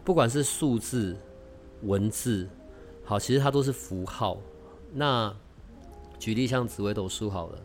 [0.02, 1.14] 不管是数字、
[1.82, 2.48] 文字，
[3.04, 4.38] 好，其实它都是符号。
[4.94, 5.34] 那
[6.18, 7.59] 举例像紫微斗数好了，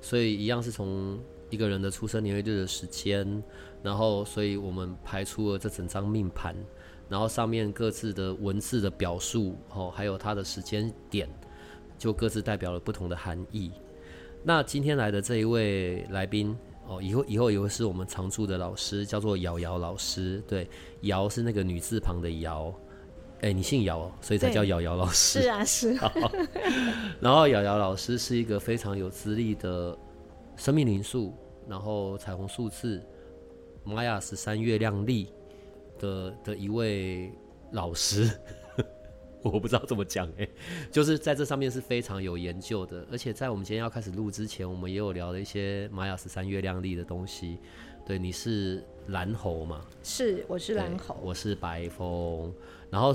[0.00, 1.18] 所以一样是从
[1.48, 3.42] 一个人的出生年月日的时间，
[3.82, 6.54] 然后所以我们排出了这整张命盘，
[7.08, 11.28] 然后上面各自的文字的表述，哦，还有它的时间点，
[11.98, 13.70] 就各自代表了不同的含义。
[14.42, 20.68] 那今天来的这一位来宾，哦，以后以后也会是我们常驻的老师，叫做瑶瑶老师，对，
[21.02, 22.74] 瑶是那个女字旁的瑶。
[23.42, 25.40] 哎、欸，你姓姚，所以才叫瑶瑶老师。
[25.40, 25.94] 是啊，是。
[27.20, 29.96] 然后瑶瑶老师是一个非常有资历的
[30.56, 31.34] 生命灵数，
[31.66, 33.02] 然后彩虹数字、
[33.82, 35.32] 玛雅十三月亮历
[35.98, 37.32] 的的一位
[37.72, 38.30] 老师。
[39.42, 40.46] 我不知道怎么讲哎，
[40.90, 43.06] 就是在这上面是非常有研究的。
[43.10, 47.58] 而且在我们今天要开始录之前，我们也有聊了一些玛雅十三月亮历的东西。
[48.06, 49.80] 对，你是蓝猴嘛？
[50.02, 52.52] 是，我是蓝猴，我是白风。
[52.90, 53.14] 然后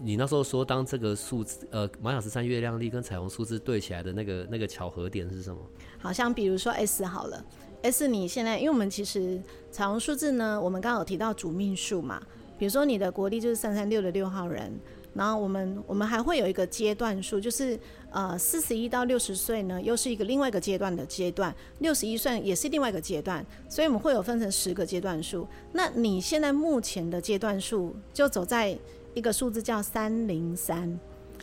[0.00, 5.60] 你那时候说，当这个数字呃，玛雅十三月亮历跟彩虹数字对起来的那个那个巧合点是什么？
[5.98, 7.44] 好像比如说 S 好了
[7.82, 9.40] ，S 你现在因为我们其实
[9.70, 12.22] 彩虹数字呢，我们刚刚有提到主命数嘛，
[12.58, 14.78] 比如说你的国历就是三三六的六号人。
[15.18, 17.76] 然后我们我们还会有一个阶段数，就是
[18.12, 25.44] 呃四十一到六十岁呢，又是一个另外一个阶段的阶段，六十一岁也是另外一个阶段，所以我们会有分成十个阶段数。
[25.72, 28.78] 那你现在目前的阶段数就走在
[29.14, 30.96] 一个数字叫三零三，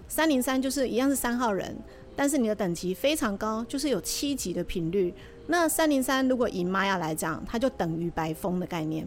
[0.07, 1.75] 三零三就是一样是三号人，
[2.15, 5.13] 但是你的等级非常高，就是有七级的频率。
[5.47, 9.05] 那三零三如果以玛雅来讲，它就等于白风的概念。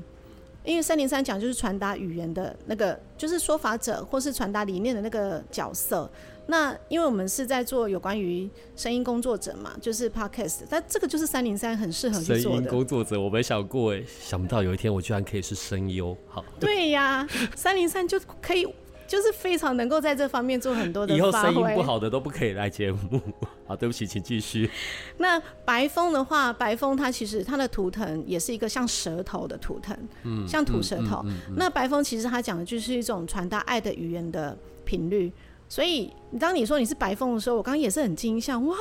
[0.64, 6.10] 因为三零三讲就是传达语言的那个，就是说法者或是传达理念的那个角色。
[6.50, 12.40] 那因为我们是在做有关于声音工作者嘛，就是 podcast，但这个就是三零三很适合去做的。
[12.40, 16.16] 声音工作者，我没想过哎，想不到有一天我居然可以是声优。
[16.26, 18.66] 好，对呀，三零三就可以。
[19.08, 21.18] 就是非常能够在这方面做很多的发挥。
[21.18, 23.20] 以后声音不好的都不可以来节目。
[23.66, 24.70] 好，对不起，请继续。
[25.16, 31.24] 那白风的话，白风它其实它的图腾也是一个像舌头的图腾，嗯，像吐舌头。
[31.56, 35.32] 那白风其实它讲的就是一种传达爱的语言的频率。
[35.70, 38.76] 所以，当你说你是白风的时候，我刚刚也是很惊吓，哇，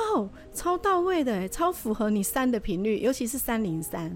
[0.52, 4.14] 超到位的，超符合你三的频率，尤其是三零三。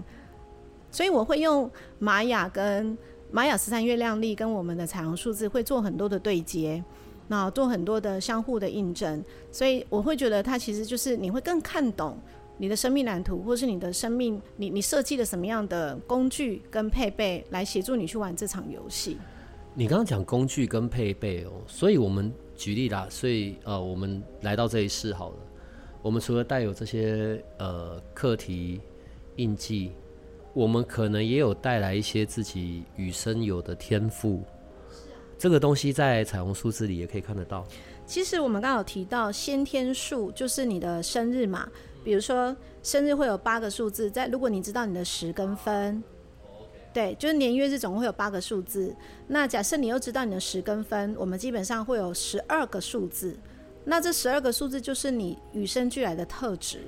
[0.89, 2.95] 所以我会用玛雅跟。
[3.33, 6.83] 玛雅十三月亮历跟我们的彩虹数字会做很多的对接，
[7.27, 12.15] 那做很多的相互的印证，所以我会觉得它其实就是你会更看懂
[12.59, 19.17] 你的生命蓝图，或是你的生命，你你设计了什么样的工具跟配备来协助你去玩这场游戏。
[19.73, 25.37] 你刚刚讲工具跟配备哦，所以我们举例啦，所以呃，我们来到这一世好了，
[26.03, 28.79] 我们除了带有这些呃课题
[29.37, 29.93] 印记。
[30.53, 34.43] 我们可能也有带来一些自己与生有的天赋，
[35.37, 37.65] 这个东西在彩虹数字里也可以看得到。
[38.05, 41.67] 其实我们刚刚有提到先天数，就是你的生日嘛，
[42.03, 46.03] 比如说生日会有八个数字，在如果你知道你的时跟分，
[46.93, 48.95] 对，就是年月日总共会有八个数字。
[49.25, 53.35] 那假设你又知道你的时跟分，我们基本上会有十二个数字。
[53.85, 56.79] 那这十二个数字就是你与生俱来的特质。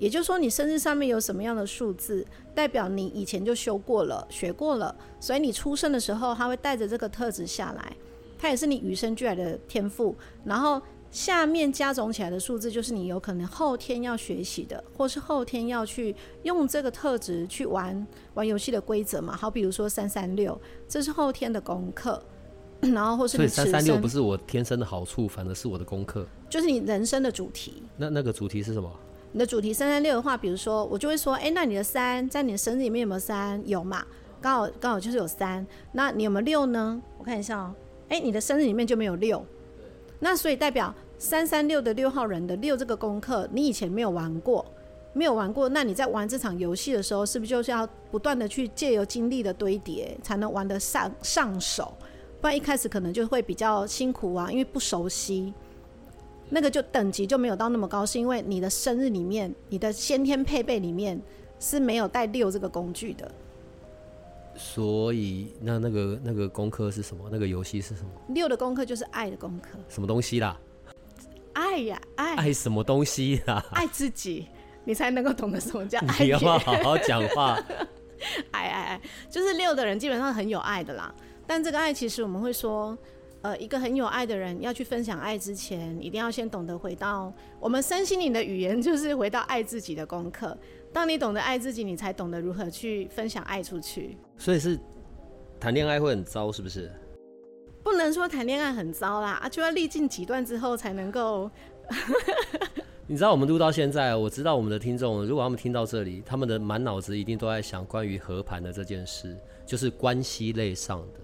[0.00, 7.92] 也就是说，你生日上面有什么样的数字，代表你以前就修过了、学过了，所以你出生的时候，它会带着这个特质下来，
[8.38, 10.16] 它也是你与生俱来的天赋。
[10.42, 19.36] 然后下面加总起来的数字，就是你有可能后天要学习的，或是后天要去用这个特质去玩玩游戏的规则嘛。
[19.36, 20.58] 好，比如说三三六，
[20.88, 22.22] 这是后天的功课。
[22.80, 27.82] 然后或是你，所以三三六不是我天生的好处，反而是我的功课，就是你人生的主题。
[27.98, 28.90] 那那个主题是什么？
[29.32, 33.62] 你的主题三三六的话，比如说我就会说，哎、那你的三在你的生日里面有没有三？
[33.68, 34.04] 有嘛？
[34.40, 35.64] 刚好刚好就是有三。
[35.92, 37.00] 那你有没有六呢？
[37.16, 37.76] 我看一下哦、喔。
[38.08, 39.44] 哎、你的生日里面就没有六。
[40.18, 44.66] 那所以代表三三六的六号人的六这个功课，你以前没有玩过，
[45.12, 45.68] 没有玩过。
[45.68, 51.94] 那你在玩这场游戏的时候，是不是就是要不断的去借由经历的堆叠，才能玩得上上手？
[52.40, 55.54] 不然一开始可能就会比较辛苦啊，因为不熟悉。
[56.50, 61.20] 那个就等级就没有到那么高，是因为你的生日里面，你的先天配备里面
[61.58, 63.30] 是没有带六这个工具的。
[64.56, 67.28] 所以，那那个那个功课是什么？
[67.30, 68.10] 那个游戏是什么？
[68.28, 69.78] 六的功课就是爱的功课。
[69.88, 70.58] 什么东西啦？
[71.52, 73.64] 爱呀，爱爱什么东西啦？
[73.72, 74.48] 爱自己，
[74.84, 76.24] 你才能够懂得什么叫 爱。
[76.24, 77.58] 你要不要好好讲话？
[78.50, 81.14] 爱爱爱，就是六的人基本上很有爱的啦。
[81.46, 82.96] 但这个爱，其实我们会说，
[83.42, 90.56] 呃，一个很有爱的人要去分享爱之前，一定要先懂得回到我们身心灵的语言，就是回到爱自己的功课。
[90.92, 94.18] 当你懂得爱自己，你才懂得如何去分享爱出去。
[94.36, 94.78] 所以是
[95.58, 96.92] 谈恋爱会很糟，是不是？
[97.82, 101.50] 不能说谈恋爱很糟啦，啊，就要历尽几段之后才能够。
[103.06, 111.19] 你知道我们录到现在，我知道我们的听众，如果他们听到这里，他们的满脑子一定都在想关于和盘的这件事，就是关系类上的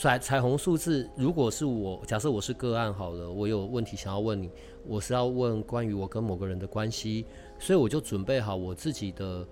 [0.00, 1.10] 彩彩虹数字。
[1.16, 4.48] 如果是我，假设我是个案好了，我有问题想要问你，
[4.86, 7.26] 我是要问关于我跟某个人的关系。
[7.58, 9.44] 所以我就准备好我自己的，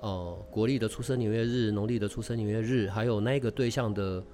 [0.00, 4.24] 呃，国历的出生年月日、农历的出生年月日，还有那个对象的，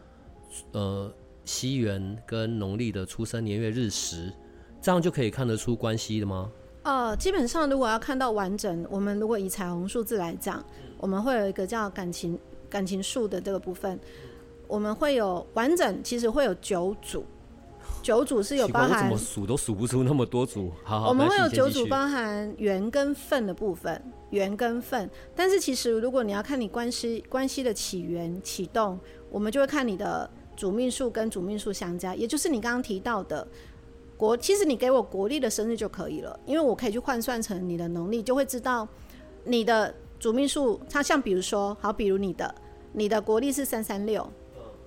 [0.72, 1.12] 呃，
[1.44, 4.32] 西元跟农历的出生年月日时，
[4.80, 6.50] 这样就可以看得出关系了吗？
[6.84, 10.64] 呃，基本上如果要看到完整，我们如果以彩虹数字来讲，
[10.96, 12.38] 我们会有一个叫感情
[12.70, 14.00] 感情数的这个部分，
[14.68, 17.24] 我们会有完整，其实会有九组。
[18.00, 20.70] 九组是有包含，怎么数都数不出那么多组。
[20.84, 24.00] 好好，我们会有九组包含缘跟份的部分，
[24.30, 25.10] 缘跟份。
[25.34, 28.98] 但是其实如果你要看你关系关系的起源启动，
[29.30, 33.46] 我们就会看你的主命数跟主命数相加，也就是你刚刚提到的
[34.16, 34.36] 国。
[34.36, 38.86] 其实你给我国历的生日就可以了，因为我可以去换算成你的农历，就会知道
[39.44, 40.80] 你的主命数。
[40.88, 42.54] 它像比如说，好，比如你的
[42.92, 44.26] 你的国历是三三六，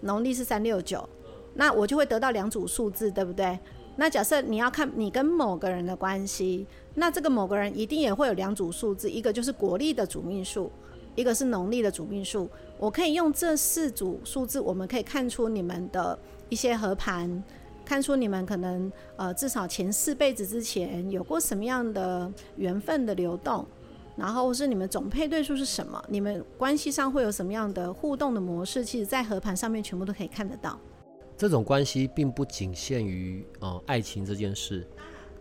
[0.01, 1.07] 农历是三六九。
[1.53, 3.59] 那我就会得到两组数字，对不对？
[3.97, 10.71] 那假设你要看你跟某个人的关系，那这个某个人一定也会有两组数字，一个就是国历的主命数，
[11.13, 12.49] 一个是农历的主命数。
[12.79, 17.43] 我可以用这四组数字，我们可以看出你们的一些合盘，
[17.83, 23.67] 看出你们可能呃至少前四辈子之前有过什么样的缘分的流动，
[24.21, 30.79] 然后是你们总配对数是什么，你们关系上会有什么样的互动的模式，其实在合盘上面全部都可以看得到。
[31.36, 34.88] 这种关系并不仅限于呃爱情这件事，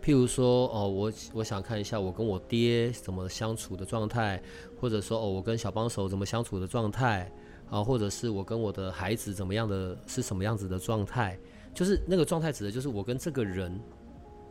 [0.03, 4.41] 譬如说哦、我我想看一下我跟我爹怎么相处的状态，
[4.79, 7.31] 或者说哦，我跟小帮手怎么相处的状态
[7.69, 11.37] 啊，或者是我跟我的孩子怎么样的，是什么样子的状态，
[11.71, 13.79] 就是那个状态指的就是我跟这个人，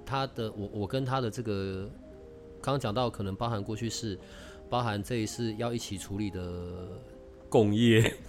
[0.07, 1.90] 他的我我跟他的这个，
[2.62, 4.18] 刚刚讲到可能包含过去式，
[4.68, 6.40] 包含这一次要一起处理的
[7.49, 8.12] 共业。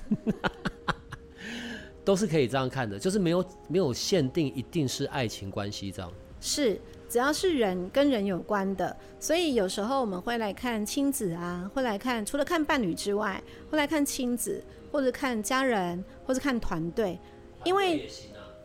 [2.03, 6.11] 都是可以这样看的，就是没有没有限定，一定是爱情关系这样。
[6.39, 13.39] 是，只要是人跟人有关的，所以有时候我们会来看亲子啊，会来看除了看伴侣之外，
[13.69, 17.19] 会来看亲子，或者看家人，或者看团队，
[17.63, 18.09] 因为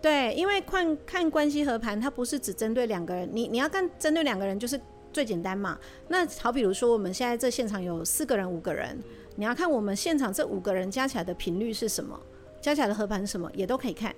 [0.00, 4.81] 对，因为看看关系合盘，它不是只针对两个人，你你要看针对两个人就是
[5.16, 5.79] 最简单嘛。
[6.09, 9.02] 那好，比如说我们现在这现场有四个人、五个人，
[9.37, 12.20] 你要看我们现场这五个人加起来的频率是什么？
[12.61, 14.14] 加起来的合盘是什么也都可以看，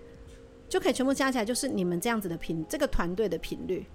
[0.69, 3.87] 就可以全部加起来，就是你们这样子的频，这个团队的频率。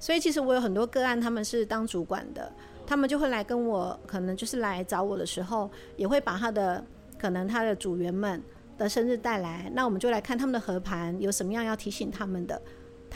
[0.00, 2.52] 所以其实我有很多个案，他们是当主管的，
[2.84, 6.84] 他们就会来跟我，可能就是来找我的时候，也会把他的
[7.16, 8.42] 可能他的组员们
[8.76, 12.60] 的生日带来，那我们就来看他们的合盘有什么样要提醒他们的，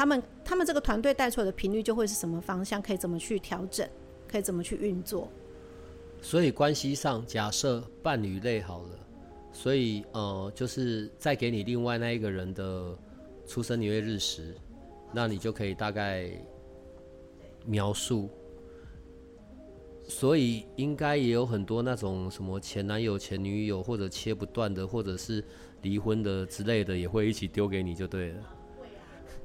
[0.01, 3.87] 他们他们这个团队带出来的频率就会是什么方向，可以怎么去调整，
[4.27, 5.29] 可以怎么去运作。
[6.23, 8.99] 所以关系上，假设伴侣类好了。
[9.53, 12.97] 所以，呃，就是再给你另外那一个人的
[13.47, 14.55] 出生年月日时，
[15.13, 16.31] 那你就可以大概
[17.67, 18.31] 描述。
[20.09, 25.45] 所以应该也有很多那种什么前男友、前女友，或者切不断的，或者是
[25.83, 28.57] 离婚的之类的，也会一起丢给你就对了。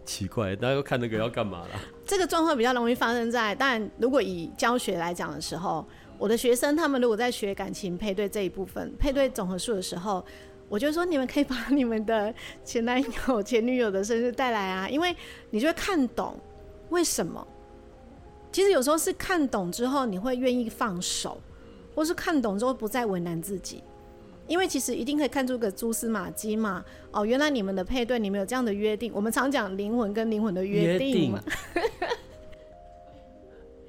[0.05, 1.79] 奇怪，大家看那个要干嘛啦？
[2.05, 5.85] 这个状况比较容易发生在，但如果以教学来讲的时候。
[6.17, 10.25] 我的学生他们如果在学感情配对这一部分配对总和数的时候，
[10.69, 15.13] 我就说你们可以把你们的前男友、前女友的生日带来啊，因为
[15.49, 16.39] 你就会看懂
[16.89, 17.45] 为什么。
[18.49, 21.37] 其实有时候是看懂之后，你会愿意放手，
[21.93, 23.83] 或是看懂之后不再为难自己，
[24.47, 26.83] 因为其实一定可以看出个蛛丝马迹嘛。
[27.11, 29.11] 哦，原来你们的配对，你们有这样的约定。
[29.13, 31.43] 我们常讲灵魂跟灵魂的约定嘛。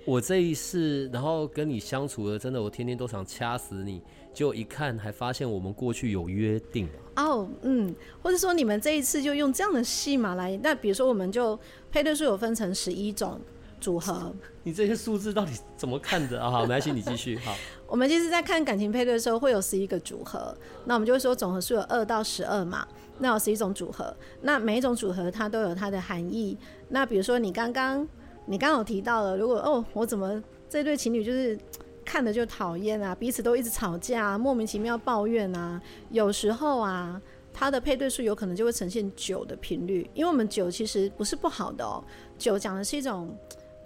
[0.05, 4.01] 我这一世，然后跟你相处了，真的，我天天都想掐死你。
[4.33, 6.89] 结果一看，还发现我们过去有约定。
[7.17, 7.93] 哦，嗯，
[8.23, 11.59] 或者说你们这一次就用这样的戏码来，那比如说我们就
[11.91, 13.41] 配对数有分成十一种，
[13.81, 14.35] 组合。
[14.65, 16.51] 你这些数字到底怎么看的啊？
[16.51, 17.39] 好，没关系，你继续。
[17.39, 17.55] 好，
[17.87, 22.87] 我们其实，在看感情配对的时候，会有十一个组合，那我们就会说总和数有二到十二嘛。
[23.19, 26.57] 那有十一种组合，那每一种组合它都有它的含义。
[26.91, 28.07] 那比如说你刚刚
[28.45, 31.59] 你刚刚有提到了，如果哦，我怎么这对情侣就是
[32.05, 37.19] 看着就讨厌啊，彼此都一直吵架啊，莫名其妙抱怨啊，有时候啊，
[37.55, 42.05] 它的配对数有可能就会呈现九的频率，因为我们九其实不是不好的哦，
[42.37, 43.35] 九讲的是一种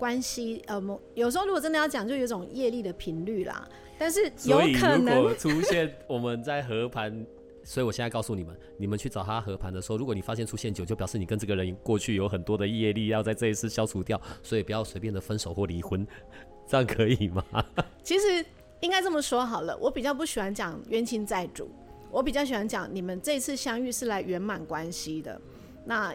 [0.00, 0.82] 关系，呃，
[1.14, 3.68] 有时候如果真的要讲，就有一种业力的频率啦。
[3.98, 7.24] 但是有可能出现我们在合盘。
[7.62, 16.04] 所以我现在告诉你们，你们去找他合盘的时候，如果你发现出现九，就表示你跟这个人过去有很多的业力要在这一次消除掉，所以不要随便的分手或离婚，
[16.66, 17.44] 这样可以吗？
[18.02, 18.44] 其实
[18.80, 21.70] 应该这么说好了，我比较不喜欢讲冤亲债主，
[22.10, 25.38] 我比较喜欢讲你们这次相遇是来圆满关系的，
[25.84, 26.14] 那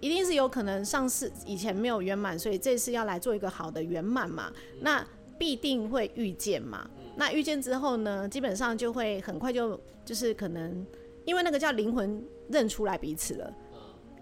[0.00, 5.04] 一定是有可能上次以前没有圆满，所以这次要来做一个好的圆满嘛，那
[5.36, 6.88] 必定会遇见嘛。
[7.16, 10.86] 那遇见之后呢，基本上就会很快就就是可能，
[11.24, 13.52] 因为那个叫灵魂认出来彼此了。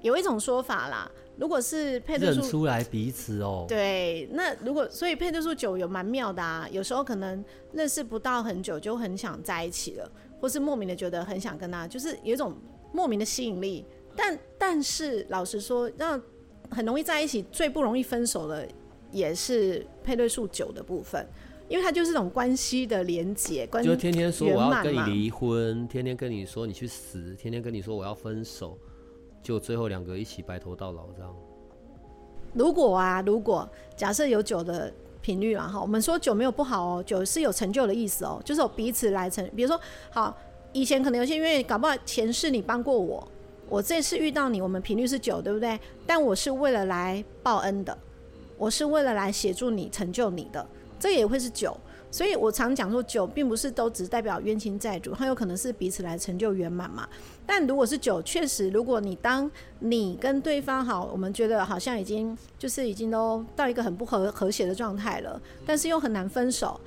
[0.03, 10.11] 有一种说法啦，如果是配对数认出来彼此哦，对，那如果所以配对数九有蛮妙的啊，有时候可能认识不到很久就很想在一起了，
[10.41, 12.55] 或是莫名的觉得很想跟他，就是有一种
[12.93, 13.85] 莫名的吸引力。
[14.17, 16.21] 但但是老实说，让
[16.71, 18.67] 很容易在一起，最不容易分手的
[19.11, 21.27] 也是配对数九的部分。
[21.69, 28.79] 因为它就是这种关系的连结，关系就天天说我要跟你离婚，天天跟你说你去死，天天跟你说我要分手，
[29.43, 31.35] 就最后两个一起白头到老这样。
[32.55, 39.45] 如果啊，如果假设有九的频率啊，哈，我们说九没有不好哦，九是有成就的意思哦，就是有彼此来成。
[39.57, 40.39] 比如说，好，
[40.73, 43.27] 以前可能有些因为搞不好前世你帮过我，
[43.69, 45.79] 我这次遇到你，我们频率是九，对不对？
[46.07, 47.97] 但我是为了来报恩的，
[48.57, 50.67] 我是为了来协助你成就你的。
[50.99, 51.77] 这也会是九，
[52.11, 57.07] 所以我常讲说九并不是都只代表冤亲债主，它有可能是彼此来成就圆满嘛。
[57.45, 59.51] 但如果是九，确实，如果你当
[59.81, 66.81] 你跟对方好，我们觉得好像已经就是已经都到一个很不和和谐的状态了，但是又很难分手。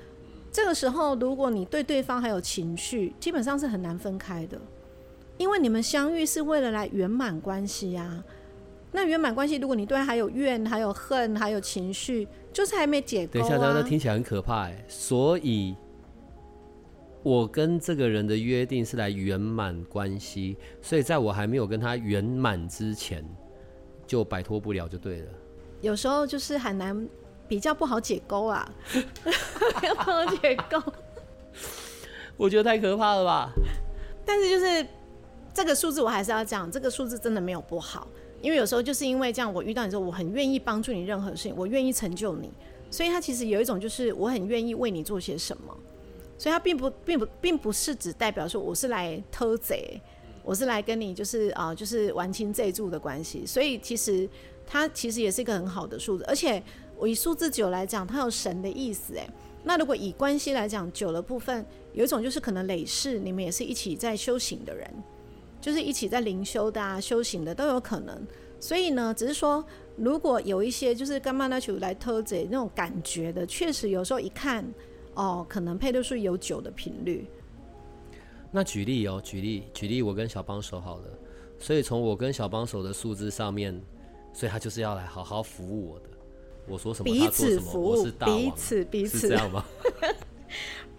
[0.52, 4.60] 这个时候，如果你对对方还有情绪，基本上是很难分开的，
[5.40, 8.24] 因为你们相遇是为了来圆满关系呀。
[8.92, 13.42] 那圆满关系，如果你对他还有怨、还有恨、还有情绪，就是还没解构啊。
[13.42, 14.84] 等一下，这样听起来很可怕哎。
[14.90, 15.76] 所以，
[17.24, 23.24] 我跟这个人的约定是来圆满关系，所以在我还没有跟他圆满之前，
[24.06, 25.28] 就摆脱不了就对了。
[25.80, 27.08] 有时候就是很难，
[27.48, 28.70] 比较不好解构啊，
[29.24, 30.82] 不好解构。
[32.36, 33.52] 我觉得太可怕了吧？
[34.26, 34.86] 但是就是
[35.54, 38.08] 这个数字，我还是要讲，这个数字真的没有不好。
[38.42, 42.50] 因为有时候就是因为这样，我遇到你之后，我很愿意帮助你任何事情，我愿意成就你，
[42.90, 45.78] 所以他其实有一种就是我很愿意为你做些什么，
[46.38, 50.00] 所以他并不并不并不是只代表说我是来偷贼，
[50.42, 54.30] 我是来跟你就是啊、就是玩清这一柱的关系，所以其实
[54.66, 56.64] 它其实也是一个很好的数字，而且
[56.98, 59.30] 我以数字九来讲，它有神的意思诶。
[59.66, 64.90] 那如果以关系来讲，九的部分有一种就是可能累世你们也是一起在修行的人。
[65.62, 68.26] 就是一起在灵修的啊，修行的都有可能，
[68.60, 69.64] 所以呢，只是说
[69.96, 74.66] 如果有一些就是干嘛呢，就来偷贼那种感觉的，确实有时候一看
[75.16, 77.28] 哦，可能配对数有九的频率。
[78.52, 81.04] 那举例哦，举例举例，我跟小帮手好了，
[81.60, 83.80] 所以从我跟小帮手的数字上面，
[84.34, 86.06] 所以他就是要来好好服务我的。
[86.68, 89.66] 我说什么他做什么，我是大王，彼此彼此是这样吗？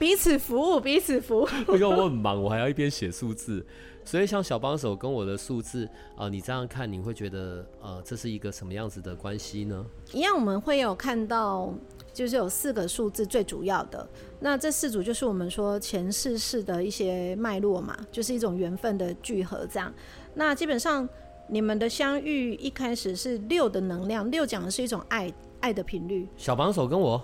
[0.00, 1.48] 彼此服务，彼此服务。
[1.76, 3.64] 因为我很忙，我还要一边写数字。
[4.02, 5.84] 所以像小帮手跟我的数字
[6.16, 9.84] 啊、呃，你这样看，你会觉得呃，这是一个什么样子的关系呢？
[10.14, 11.70] 一样，我们会有看到，
[12.14, 14.08] 就是有四个数字最主要的。
[14.40, 19.92] 那这四组就是我们说前世世的一些脉络嘛，就是一种缘分的聚合这样。
[20.32, 21.06] 那基本上
[21.46, 25.30] 你们的相遇一开始是六的能量，六讲的是一种爱
[25.60, 26.26] 爱的频率。
[26.38, 27.22] 小帮手跟我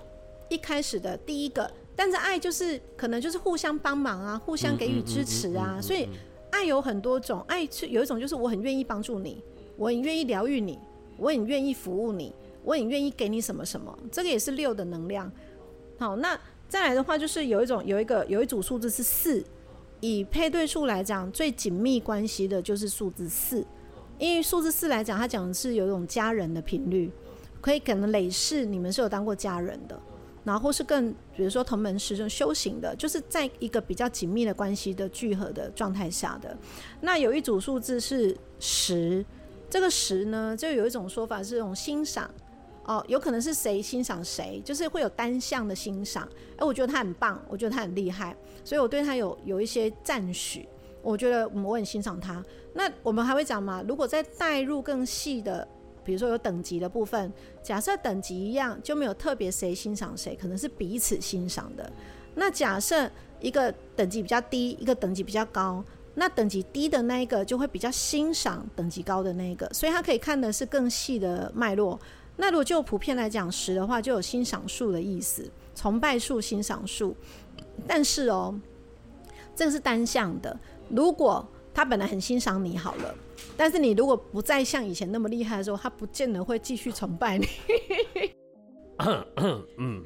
[0.50, 6.08] 一开始的第一个，但是爱就是可能就是互相帮忙啊，互相给予支持啊，所以。
[6.48, 9.42] 爱有很多种，爱是有一种就是我很愿意帮助你，
[9.76, 10.78] 我很愿意疗愈你，
[11.18, 12.32] 我很愿意服务你，
[12.64, 15.30] 我很愿意给你什么什么，这个也是六的能量。
[15.98, 19.44] 好，那再来的话就是有一种有一个有一组数字是四，
[20.00, 23.62] 以配对数来讲最紧密关系的就是数字四，
[24.18, 27.10] 因为数字四来讲它讲的是有一种家人的频率，
[27.60, 30.00] 可以可能累世你们是有当过家人的。
[30.46, 36.56] 然后是更，比如说同门师兄修行的，就是在一个比较紧密的关系的聚合的状态下的。
[37.00, 39.26] 那有一组数字是十，
[39.68, 42.30] 这个十呢，就有一种说法是这种欣赏
[42.84, 46.28] 哦，有可能是谁欣赏谁，就是会有单向的欣赏。
[46.56, 50.68] 哎，我觉得他很棒，我觉得他很厉害，所以我对他有有一些赞许。
[51.02, 52.40] 我觉得我很欣赏他。
[52.72, 53.82] 那我们还会讲嘛？
[53.86, 55.66] 如果再带入更细的，
[56.06, 57.30] 比如说有等级的部分，
[57.62, 61.92] 假设等级一样，就没有特别谁欣赏谁，可能是彼此欣赏的。
[62.36, 65.84] 那假设一个等级比较低，一个等级比较高，
[66.14, 71.98] 那等级低的那一个就会比较欣赏等级高的那一个，所以他可以看的是更细的脉络。
[72.36, 77.16] 那如果就普遍来讲，十的话就有欣赏数的意思，崇拜数、欣赏数。
[77.86, 78.54] 但是哦，
[79.54, 80.58] 这个是单向的。
[80.90, 81.46] 如果
[81.76, 83.14] 他本来很欣赏你好了，
[83.54, 87.46] 但是你如果不再像以前那么厉害的时候，他不见得会继续崇拜你。
[89.76, 90.02] 嗯，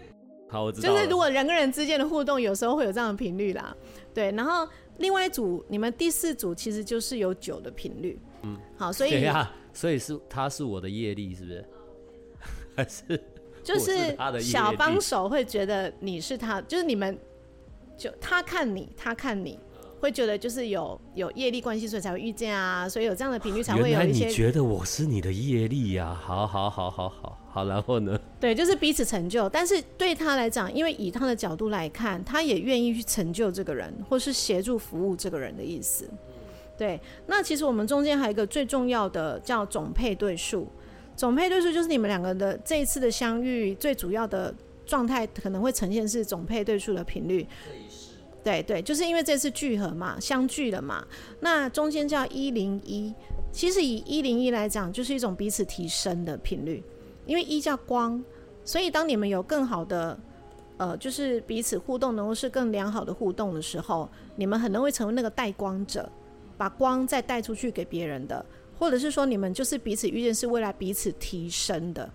[0.48, 0.88] 好，我知道。
[0.88, 3.72] 就是如果人跟人之间的互动，有时候会有这样的频率啦。
[4.12, 4.68] 对，然后
[4.98, 8.18] 另外一组，你们第四组其实就是有九的频率。
[8.42, 11.64] 嗯，好，所以对呀，所以是他是我的业力，是不是？
[12.74, 13.24] 还是
[13.62, 17.16] 就是小帮手会觉得你是他，就是你们
[17.96, 19.56] 就他看你，他看你
[20.00, 24.26] 会觉得就是有有业力关系，所以才会遇见啊，所以有这样的频率才会有一些。
[24.26, 26.18] 你觉得我是你的业力呀？
[26.20, 28.18] 好好好好好好，然后呢？
[28.40, 36.08] 对，就是彼此成就，但是对他来讲，因为以他的角度来看，他也愿意去成就这个人，或是协助服务这个人的意思。
[36.78, 40.66] 对，那其实我们中间还有一个最重要的叫总配对数。
[41.14, 44.54] 总配对数就是你们两个的这一次的相遇，最主要的
[44.86, 47.46] 状态可能会呈现是总配对数的频率。
[48.42, 51.06] 对对，就是因为这次聚合嘛，相聚了嘛。
[51.40, 53.14] 那中间叫一零一，
[53.52, 56.82] 其实以一零一来讲，就是一种彼此提升的频率。
[57.26, 58.22] 因为一叫光，
[58.64, 60.18] 所以当你们有更好的
[60.78, 66.10] 呃，就是彼此互动，能够是更良好的互动的时候，你们很容易会成为那个带光者，
[66.56, 68.44] 把光再带出去给别人的。
[68.78, 72.10] 或者是说你们就是彼此遇见是未来彼此提升的，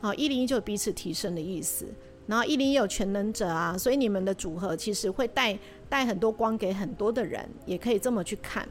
[0.00, 1.84] 好，一零一就有彼此提升的意思，
[2.26, 5.58] 然后一零一有全能者啊，所以你们的组合其实会带
[5.88, 8.68] 带很多光给很多的人，也可以这么去看。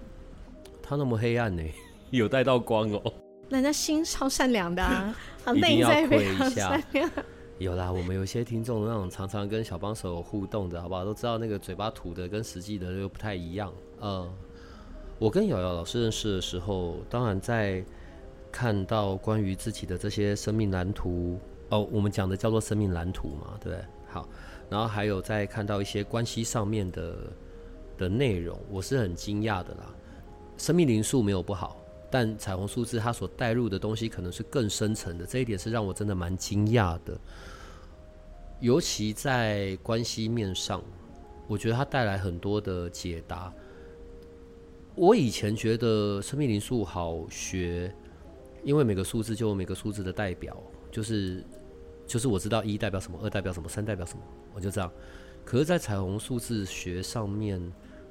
[0.84, 1.64] 他那么黑暗呢？
[2.12, 3.14] 有带到光哦。
[3.49, 5.16] 人家心超善良的 啊，
[5.53, 7.10] 内在非常善良。
[7.58, 11.06] 有啦，我们有些听众那种常常跟小帮手互动的，好不好？
[11.06, 14.30] 都知道那个嘴巴吐的跟实际的又不太一样，嗯。
[15.18, 17.82] 我跟瑶瑶老师认识的时候，当然在
[18.51, 21.39] 看到关于自己的这些生命蓝图
[21.80, 23.86] 我们讲的叫做生命蓝图嘛，对不对？
[24.07, 24.28] 好，
[24.69, 27.15] 然后还有在看到一些关系上面的
[27.97, 29.93] 的内容，我是很惊讶的啦。
[30.57, 31.78] 生命灵数没有不好，
[32.09, 37.19] 但彩虹数字它所带入的东西可能是更深层的，这一点是让我真的蛮惊讶的。
[38.61, 40.82] 尤其在关系面上，
[41.47, 43.53] 我觉得它带来很多的解答。
[44.95, 47.93] 我以前觉得生命灵数好学，
[48.63, 50.55] 因为每个数字就有每个数字的代表，
[50.89, 51.43] 就是
[52.06, 54.91] 就是我知道一代表什么，二代表什么，三代表什么，我就这样。
[55.43, 57.62] 可是，在彩虹数字学上面，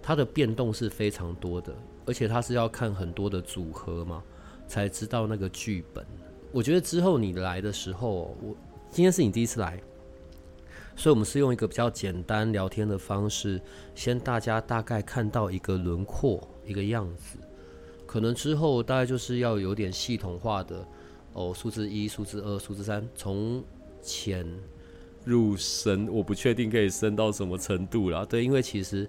[0.03, 1.75] 它的变动是非常多的，
[2.07, 4.23] 而且它是要看很多的组合嘛，
[4.69, 6.05] 才知道那个剧本。
[6.53, 8.57] 我觉得之后你来的时候，我
[8.91, 9.81] 今天是你第一次来。
[10.97, 13.61] 所以，我们是用一个比较简单聊天的方式，
[13.97, 17.37] 先大家大概看到一个轮廓，一个样子。
[18.07, 20.87] 可能之后大概就是要有点系统化的
[21.33, 23.65] 哦，数字一、数字二、数字三，从
[24.05, 24.47] 浅
[25.25, 26.07] 入深。
[26.13, 28.27] 我不确定可以深到什么程度了。
[28.27, 29.09] 对，因为其实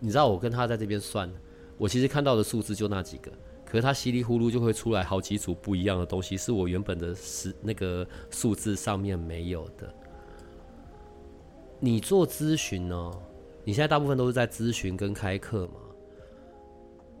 [0.00, 1.30] 你知道，我跟他在这边算，
[1.76, 3.30] 我其实看到的数字就那几个，
[3.64, 9.94] 可是他稀里糊涂就会出来好几组不一样的东西，是我原本的是那个数字上面没有的。
[11.78, 13.12] 你做咨询呢？
[13.64, 15.74] 你现在大部分都是在咨询跟开课吗？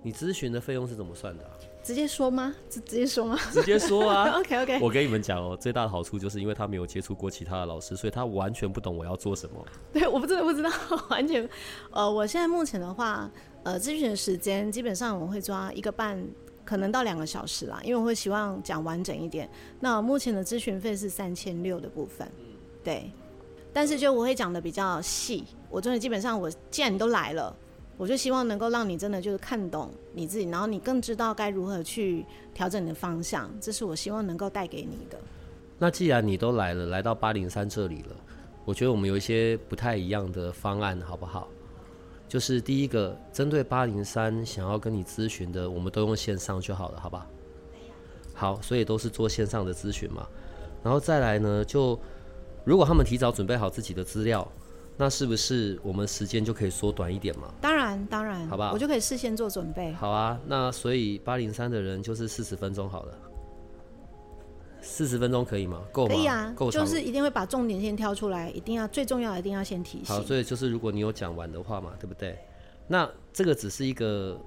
[0.02, 1.50] 你咨询的费用是怎么算的啊？
[1.84, 2.54] 直接说吗？
[2.70, 3.38] 直直接说吗？
[3.52, 4.30] 直接说啊！
[4.40, 4.80] OK OK。
[4.80, 9.62] 我跟你们讲哦，最大的好处就是因为他没有接触过其他的老师，所以他完全不懂我要做什么。
[9.92, 10.70] 对，我不真的不知道，
[11.10, 11.46] 完全。
[11.90, 13.30] 呃，我现在目前的话，
[13.62, 16.26] 呃，咨询的时间基本上我会抓一个半，
[16.64, 19.46] 可能到两个小时啦，因为我会希望讲完整一点。
[19.80, 22.26] 那目前的咨询费是三千六的部分，
[22.82, 23.10] 对。
[23.74, 27.54] 但是就我会讲的比较细，我真的基本上我既然你都来了，
[27.96, 35.18] 我就希望能够让你真的就是看懂你自己，然后你更知道该如何去调整你的方向，这是我希望能够带给你的。
[35.78, 38.16] 那既然你都来了，来到八零三这里了，
[38.64, 41.48] 我觉得我们有一些不太一样的方案，好不好？
[42.28, 47.26] 就是第一个，针对八零三想要跟你咨询的，我们都用线上就好了，好不好？
[48.34, 50.26] 好，所以都是做线上的咨询嘛，
[50.82, 51.98] 然后再来呢就。
[52.66, 54.50] 如果他们提早准备好自己的资料，
[54.96, 57.52] 那是不是我们时间就可以缩短一点嘛？
[57.60, 59.92] 当然，当然，好吧，我就可以事先做准备。
[59.94, 63.18] 好啊，那所以八零三的人就是四十分钟好了，
[64.80, 65.82] 四十分钟可以吗？
[65.90, 66.14] 够吗？
[66.14, 66.84] 可以啊，够长。
[66.84, 70.14] 就是一定会把重点先挑出来，一定要最重要的一定要先提醒。
[70.14, 72.38] 好，所以就是如果你有讲完的话嘛，对不对？
[72.86, 74.38] 那这个只是一个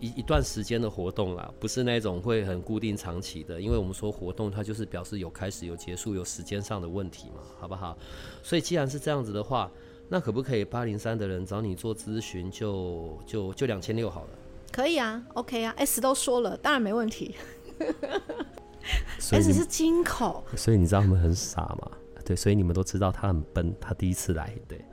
[0.00, 7.96] 一一段时间的活动啦，不是那种会很固定长期的，因为我们说活动它就是表示有开始有结束，有时间上的问题嘛，好不好？
[8.42, 9.70] 所以既然是这样子的话，
[10.12, 14.28] 那可不可以八零三的人找你做咨询就就就两千六好了？
[14.70, 17.34] 可以啊，OK 啊，S 都说了，当然没问题。
[19.18, 21.90] S 是金口，所以你知道他们很傻吗？
[22.26, 24.52] 对，所以你们都知道他很笨，他第一次来。
[24.68, 24.84] 对，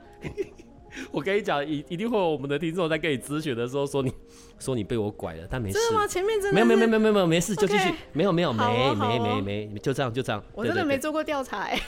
[1.12, 4.10] 我跟你讲，一一定会有我们的听众在跟你咨询的时候说你
[4.58, 5.78] 说你被我拐了，但没事。
[5.78, 6.06] 真的吗？
[6.06, 7.92] 前面真的没有没有没有没有没有没事，就继续。
[8.14, 10.42] 没有没有没没没没没，就这样就这样。
[10.54, 11.78] 我真的没做过调查哎。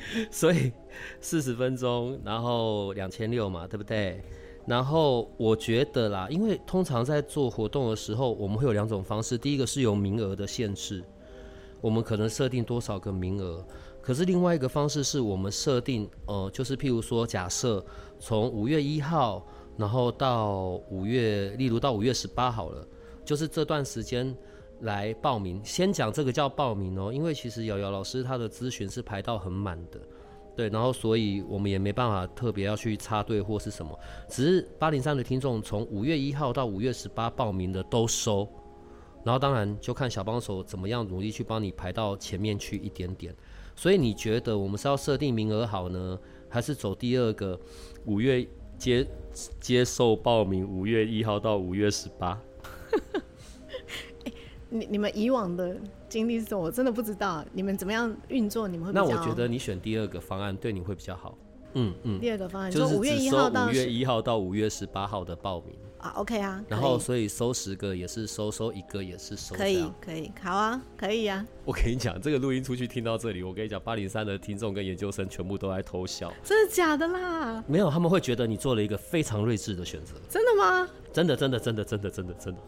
[0.30, 0.72] 所以
[1.20, 4.22] 四十分钟，然后两千六嘛，对不对？
[4.66, 9.38] 然后我觉得啦，因为通常在做活动的时候，我们会有两种方式。
[9.38, 11.02] 第一个是有名额的限制，
[11.80, 13.64] 我们可能设定多少个名额。
[14.02, 17.84] 可是另外一个方式是我们设定，呃，就是譬如说，假设
[18.18, 19.46] 从五月一号，
[19.76, 22.86] 然后到五月，例如到五月十八好了，
[23.24, 24.34] 就是这段时间
[24.80, 25.60] 来报名。
[25.64, 30.00] 先讲这个叫报名哦，因为其实瑶瑶老师她的咨询是排到很满的。
[30.56, 33.96] 对，然后所以我们也没办法特别要去插队或是什么，
[34.28, 38.48] 只是八零三的听众从五月一号到五月十八报名的都收，
[39.24, 43.32] 然后当然就看小帮手怎么样努力去帮你排到前面去一点点。
[43.76, 46.18] 所以你觉得我们是要设定名额好呢，
[46.48, 47.56] 还是走第二个
[48.06, 48.44] 五月
[48.76, 49.06] 接
[49.60, 52.36] 接受报名，五月一号到五月十八？
[54.70, 55.76] 你你们以往的
[56.08, 56.62] 经历是什么？
[56.62, 58.92] 我真的不知道你们怎么样运作，你们会。
[58.92, 61.36] 那我觉得你选第二个方案对你会比较好。
[61.74, 62.20] 嗯嗯。
[62.20, 66.62] 第二个方案就是五月一号到五月一号到五月十八号的报名啊，OK 啊。
[66.68, 69.54] 然后所以收十个也是收，收一个也是收。
[69.54, 71.46] 可以可以，好啊，可以啊。
[71.64, 76.32] 我跟你讲，这个录音出去听到这里，我跟你讲，八零三的听众跟研究生全部都在偷笑。
[76.42, 77.62] 真的假的啦？
[77.66, 80.14] 没有，他们会觉得你做了一个非常睿智的选择。
[80.28, 80.88] 真的吗？
[81.12, 82.60] 真的真的真的真的真的真的。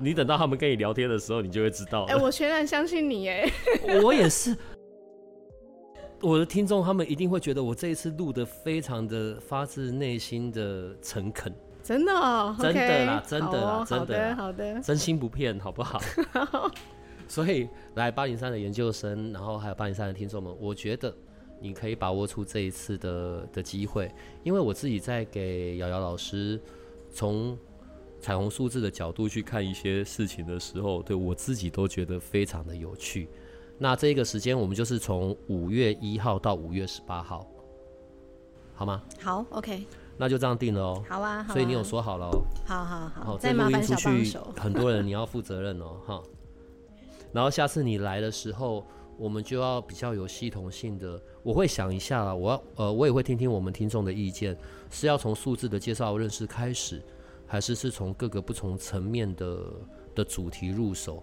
[0.00, 2.04] 你等到他们跟你聊天的时候，你就会知道。
[2.04, 3.50] 哎、欸，我全然相信你哎。
[4.02, 4.56] 我也是。
[6.20, 11.52] 我的听众他们一定会觉得我这一次录的非常的发自内心的诚恳。
[11.82, 16.00] 真的哦，真的啦，真的啦，哦、真的，好的，好的，真心不骗，好不好？
[17.28, 21.14] 所以来八零三的研究生，然后还有八零三的听众们，我觉得
[21.60, 24.10] 你可以把握出这一次的的机会，
[24.42, 26.60] 因为我自己在给瑶瑶老师
[27.12, 27.58] 从。
[28.20, 33.28] 彩虹数字的角度去看一些事情的时候，对我自己都觉得非常的有趣。
[33.78, 37.46] 那这个时间我们就是从五月一号到五月十八号，
[38.74, 39.02] 好吗？
[39.20, 39.84] 好，OK。
[40.16, 41.04] 那就这样定了哦。
[41.08, 41.54] 好啊，好啊。
[41.54, 42.42] 所以你有说好了哦。
[42.66, 43.24] 好好好。
[43.24, 44.52] 好，再麻烦小帮手。
[44.56, 46.22] 很多人你要负责任哦，哈。
[47.32, 48.84] 然后下次你来的时候，
[49.16, 51.22] 我们就要比较有系统性的。
[51.44, 54.58] 我会想一下，我要呃，我也会听听我们听众的意见，
[54.90, 57.00] 是要从数字的介绍认识开始。
[57.48, 59.58] 还是是从各个不同层面的
[60.14, 61.22] 的主题入手，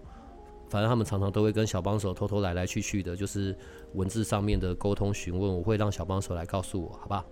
[0.67, 3.55] 反正他们常常都会跟小帮手偷偷来来去去的，就是
[3.93, 7.25] 文字上面的沟通询问，我会让小帮手来告诉我，好吧？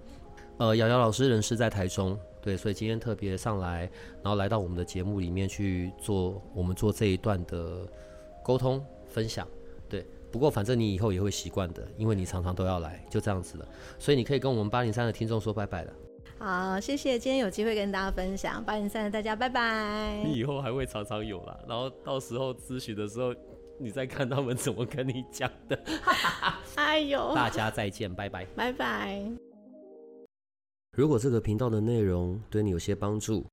[0.60, 3.89] 呃，瑶瑶老师人是在台中，对，所以今天特别上来，
[4.22, 7.88] 然后来到我们的节目里面去做我们做这一段的
[8.44, 9.48] 沟通分享，
[9.89, 10.06] 对。
[10.32, 13.68] 不过反正你以后也会习惯的，因为你常常都要来，就这样子了，
[13.98, 15.94] 所以你可以跟我们八零三的听众说拜拜了。
[16.40, 20.22] 好，谢谢，今天有机会跟大家分享八零三的大家拜拜。
[20.26, 23.34] 你以后还会常常有啦，然后到时候咨询的时候，
[23.80, 25.80] 你再看他们怎么跟你讲的。
[26.76, 29.24] 哎呦，大家再见，拜拜，拜拜。
[30.98, 33.46] 如果这个频道的内容对你有些帮助，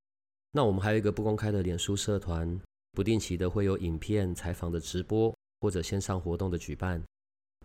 [0.50, 2.60] 那我们还有一个不公开的脸书社团，
[2.92, 7.00] 不定期的会有影片、采访的直播或者线上活动的举办，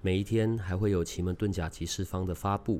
[0.01, 2.79] 每一天还会有奇门遁甲集市方的发布。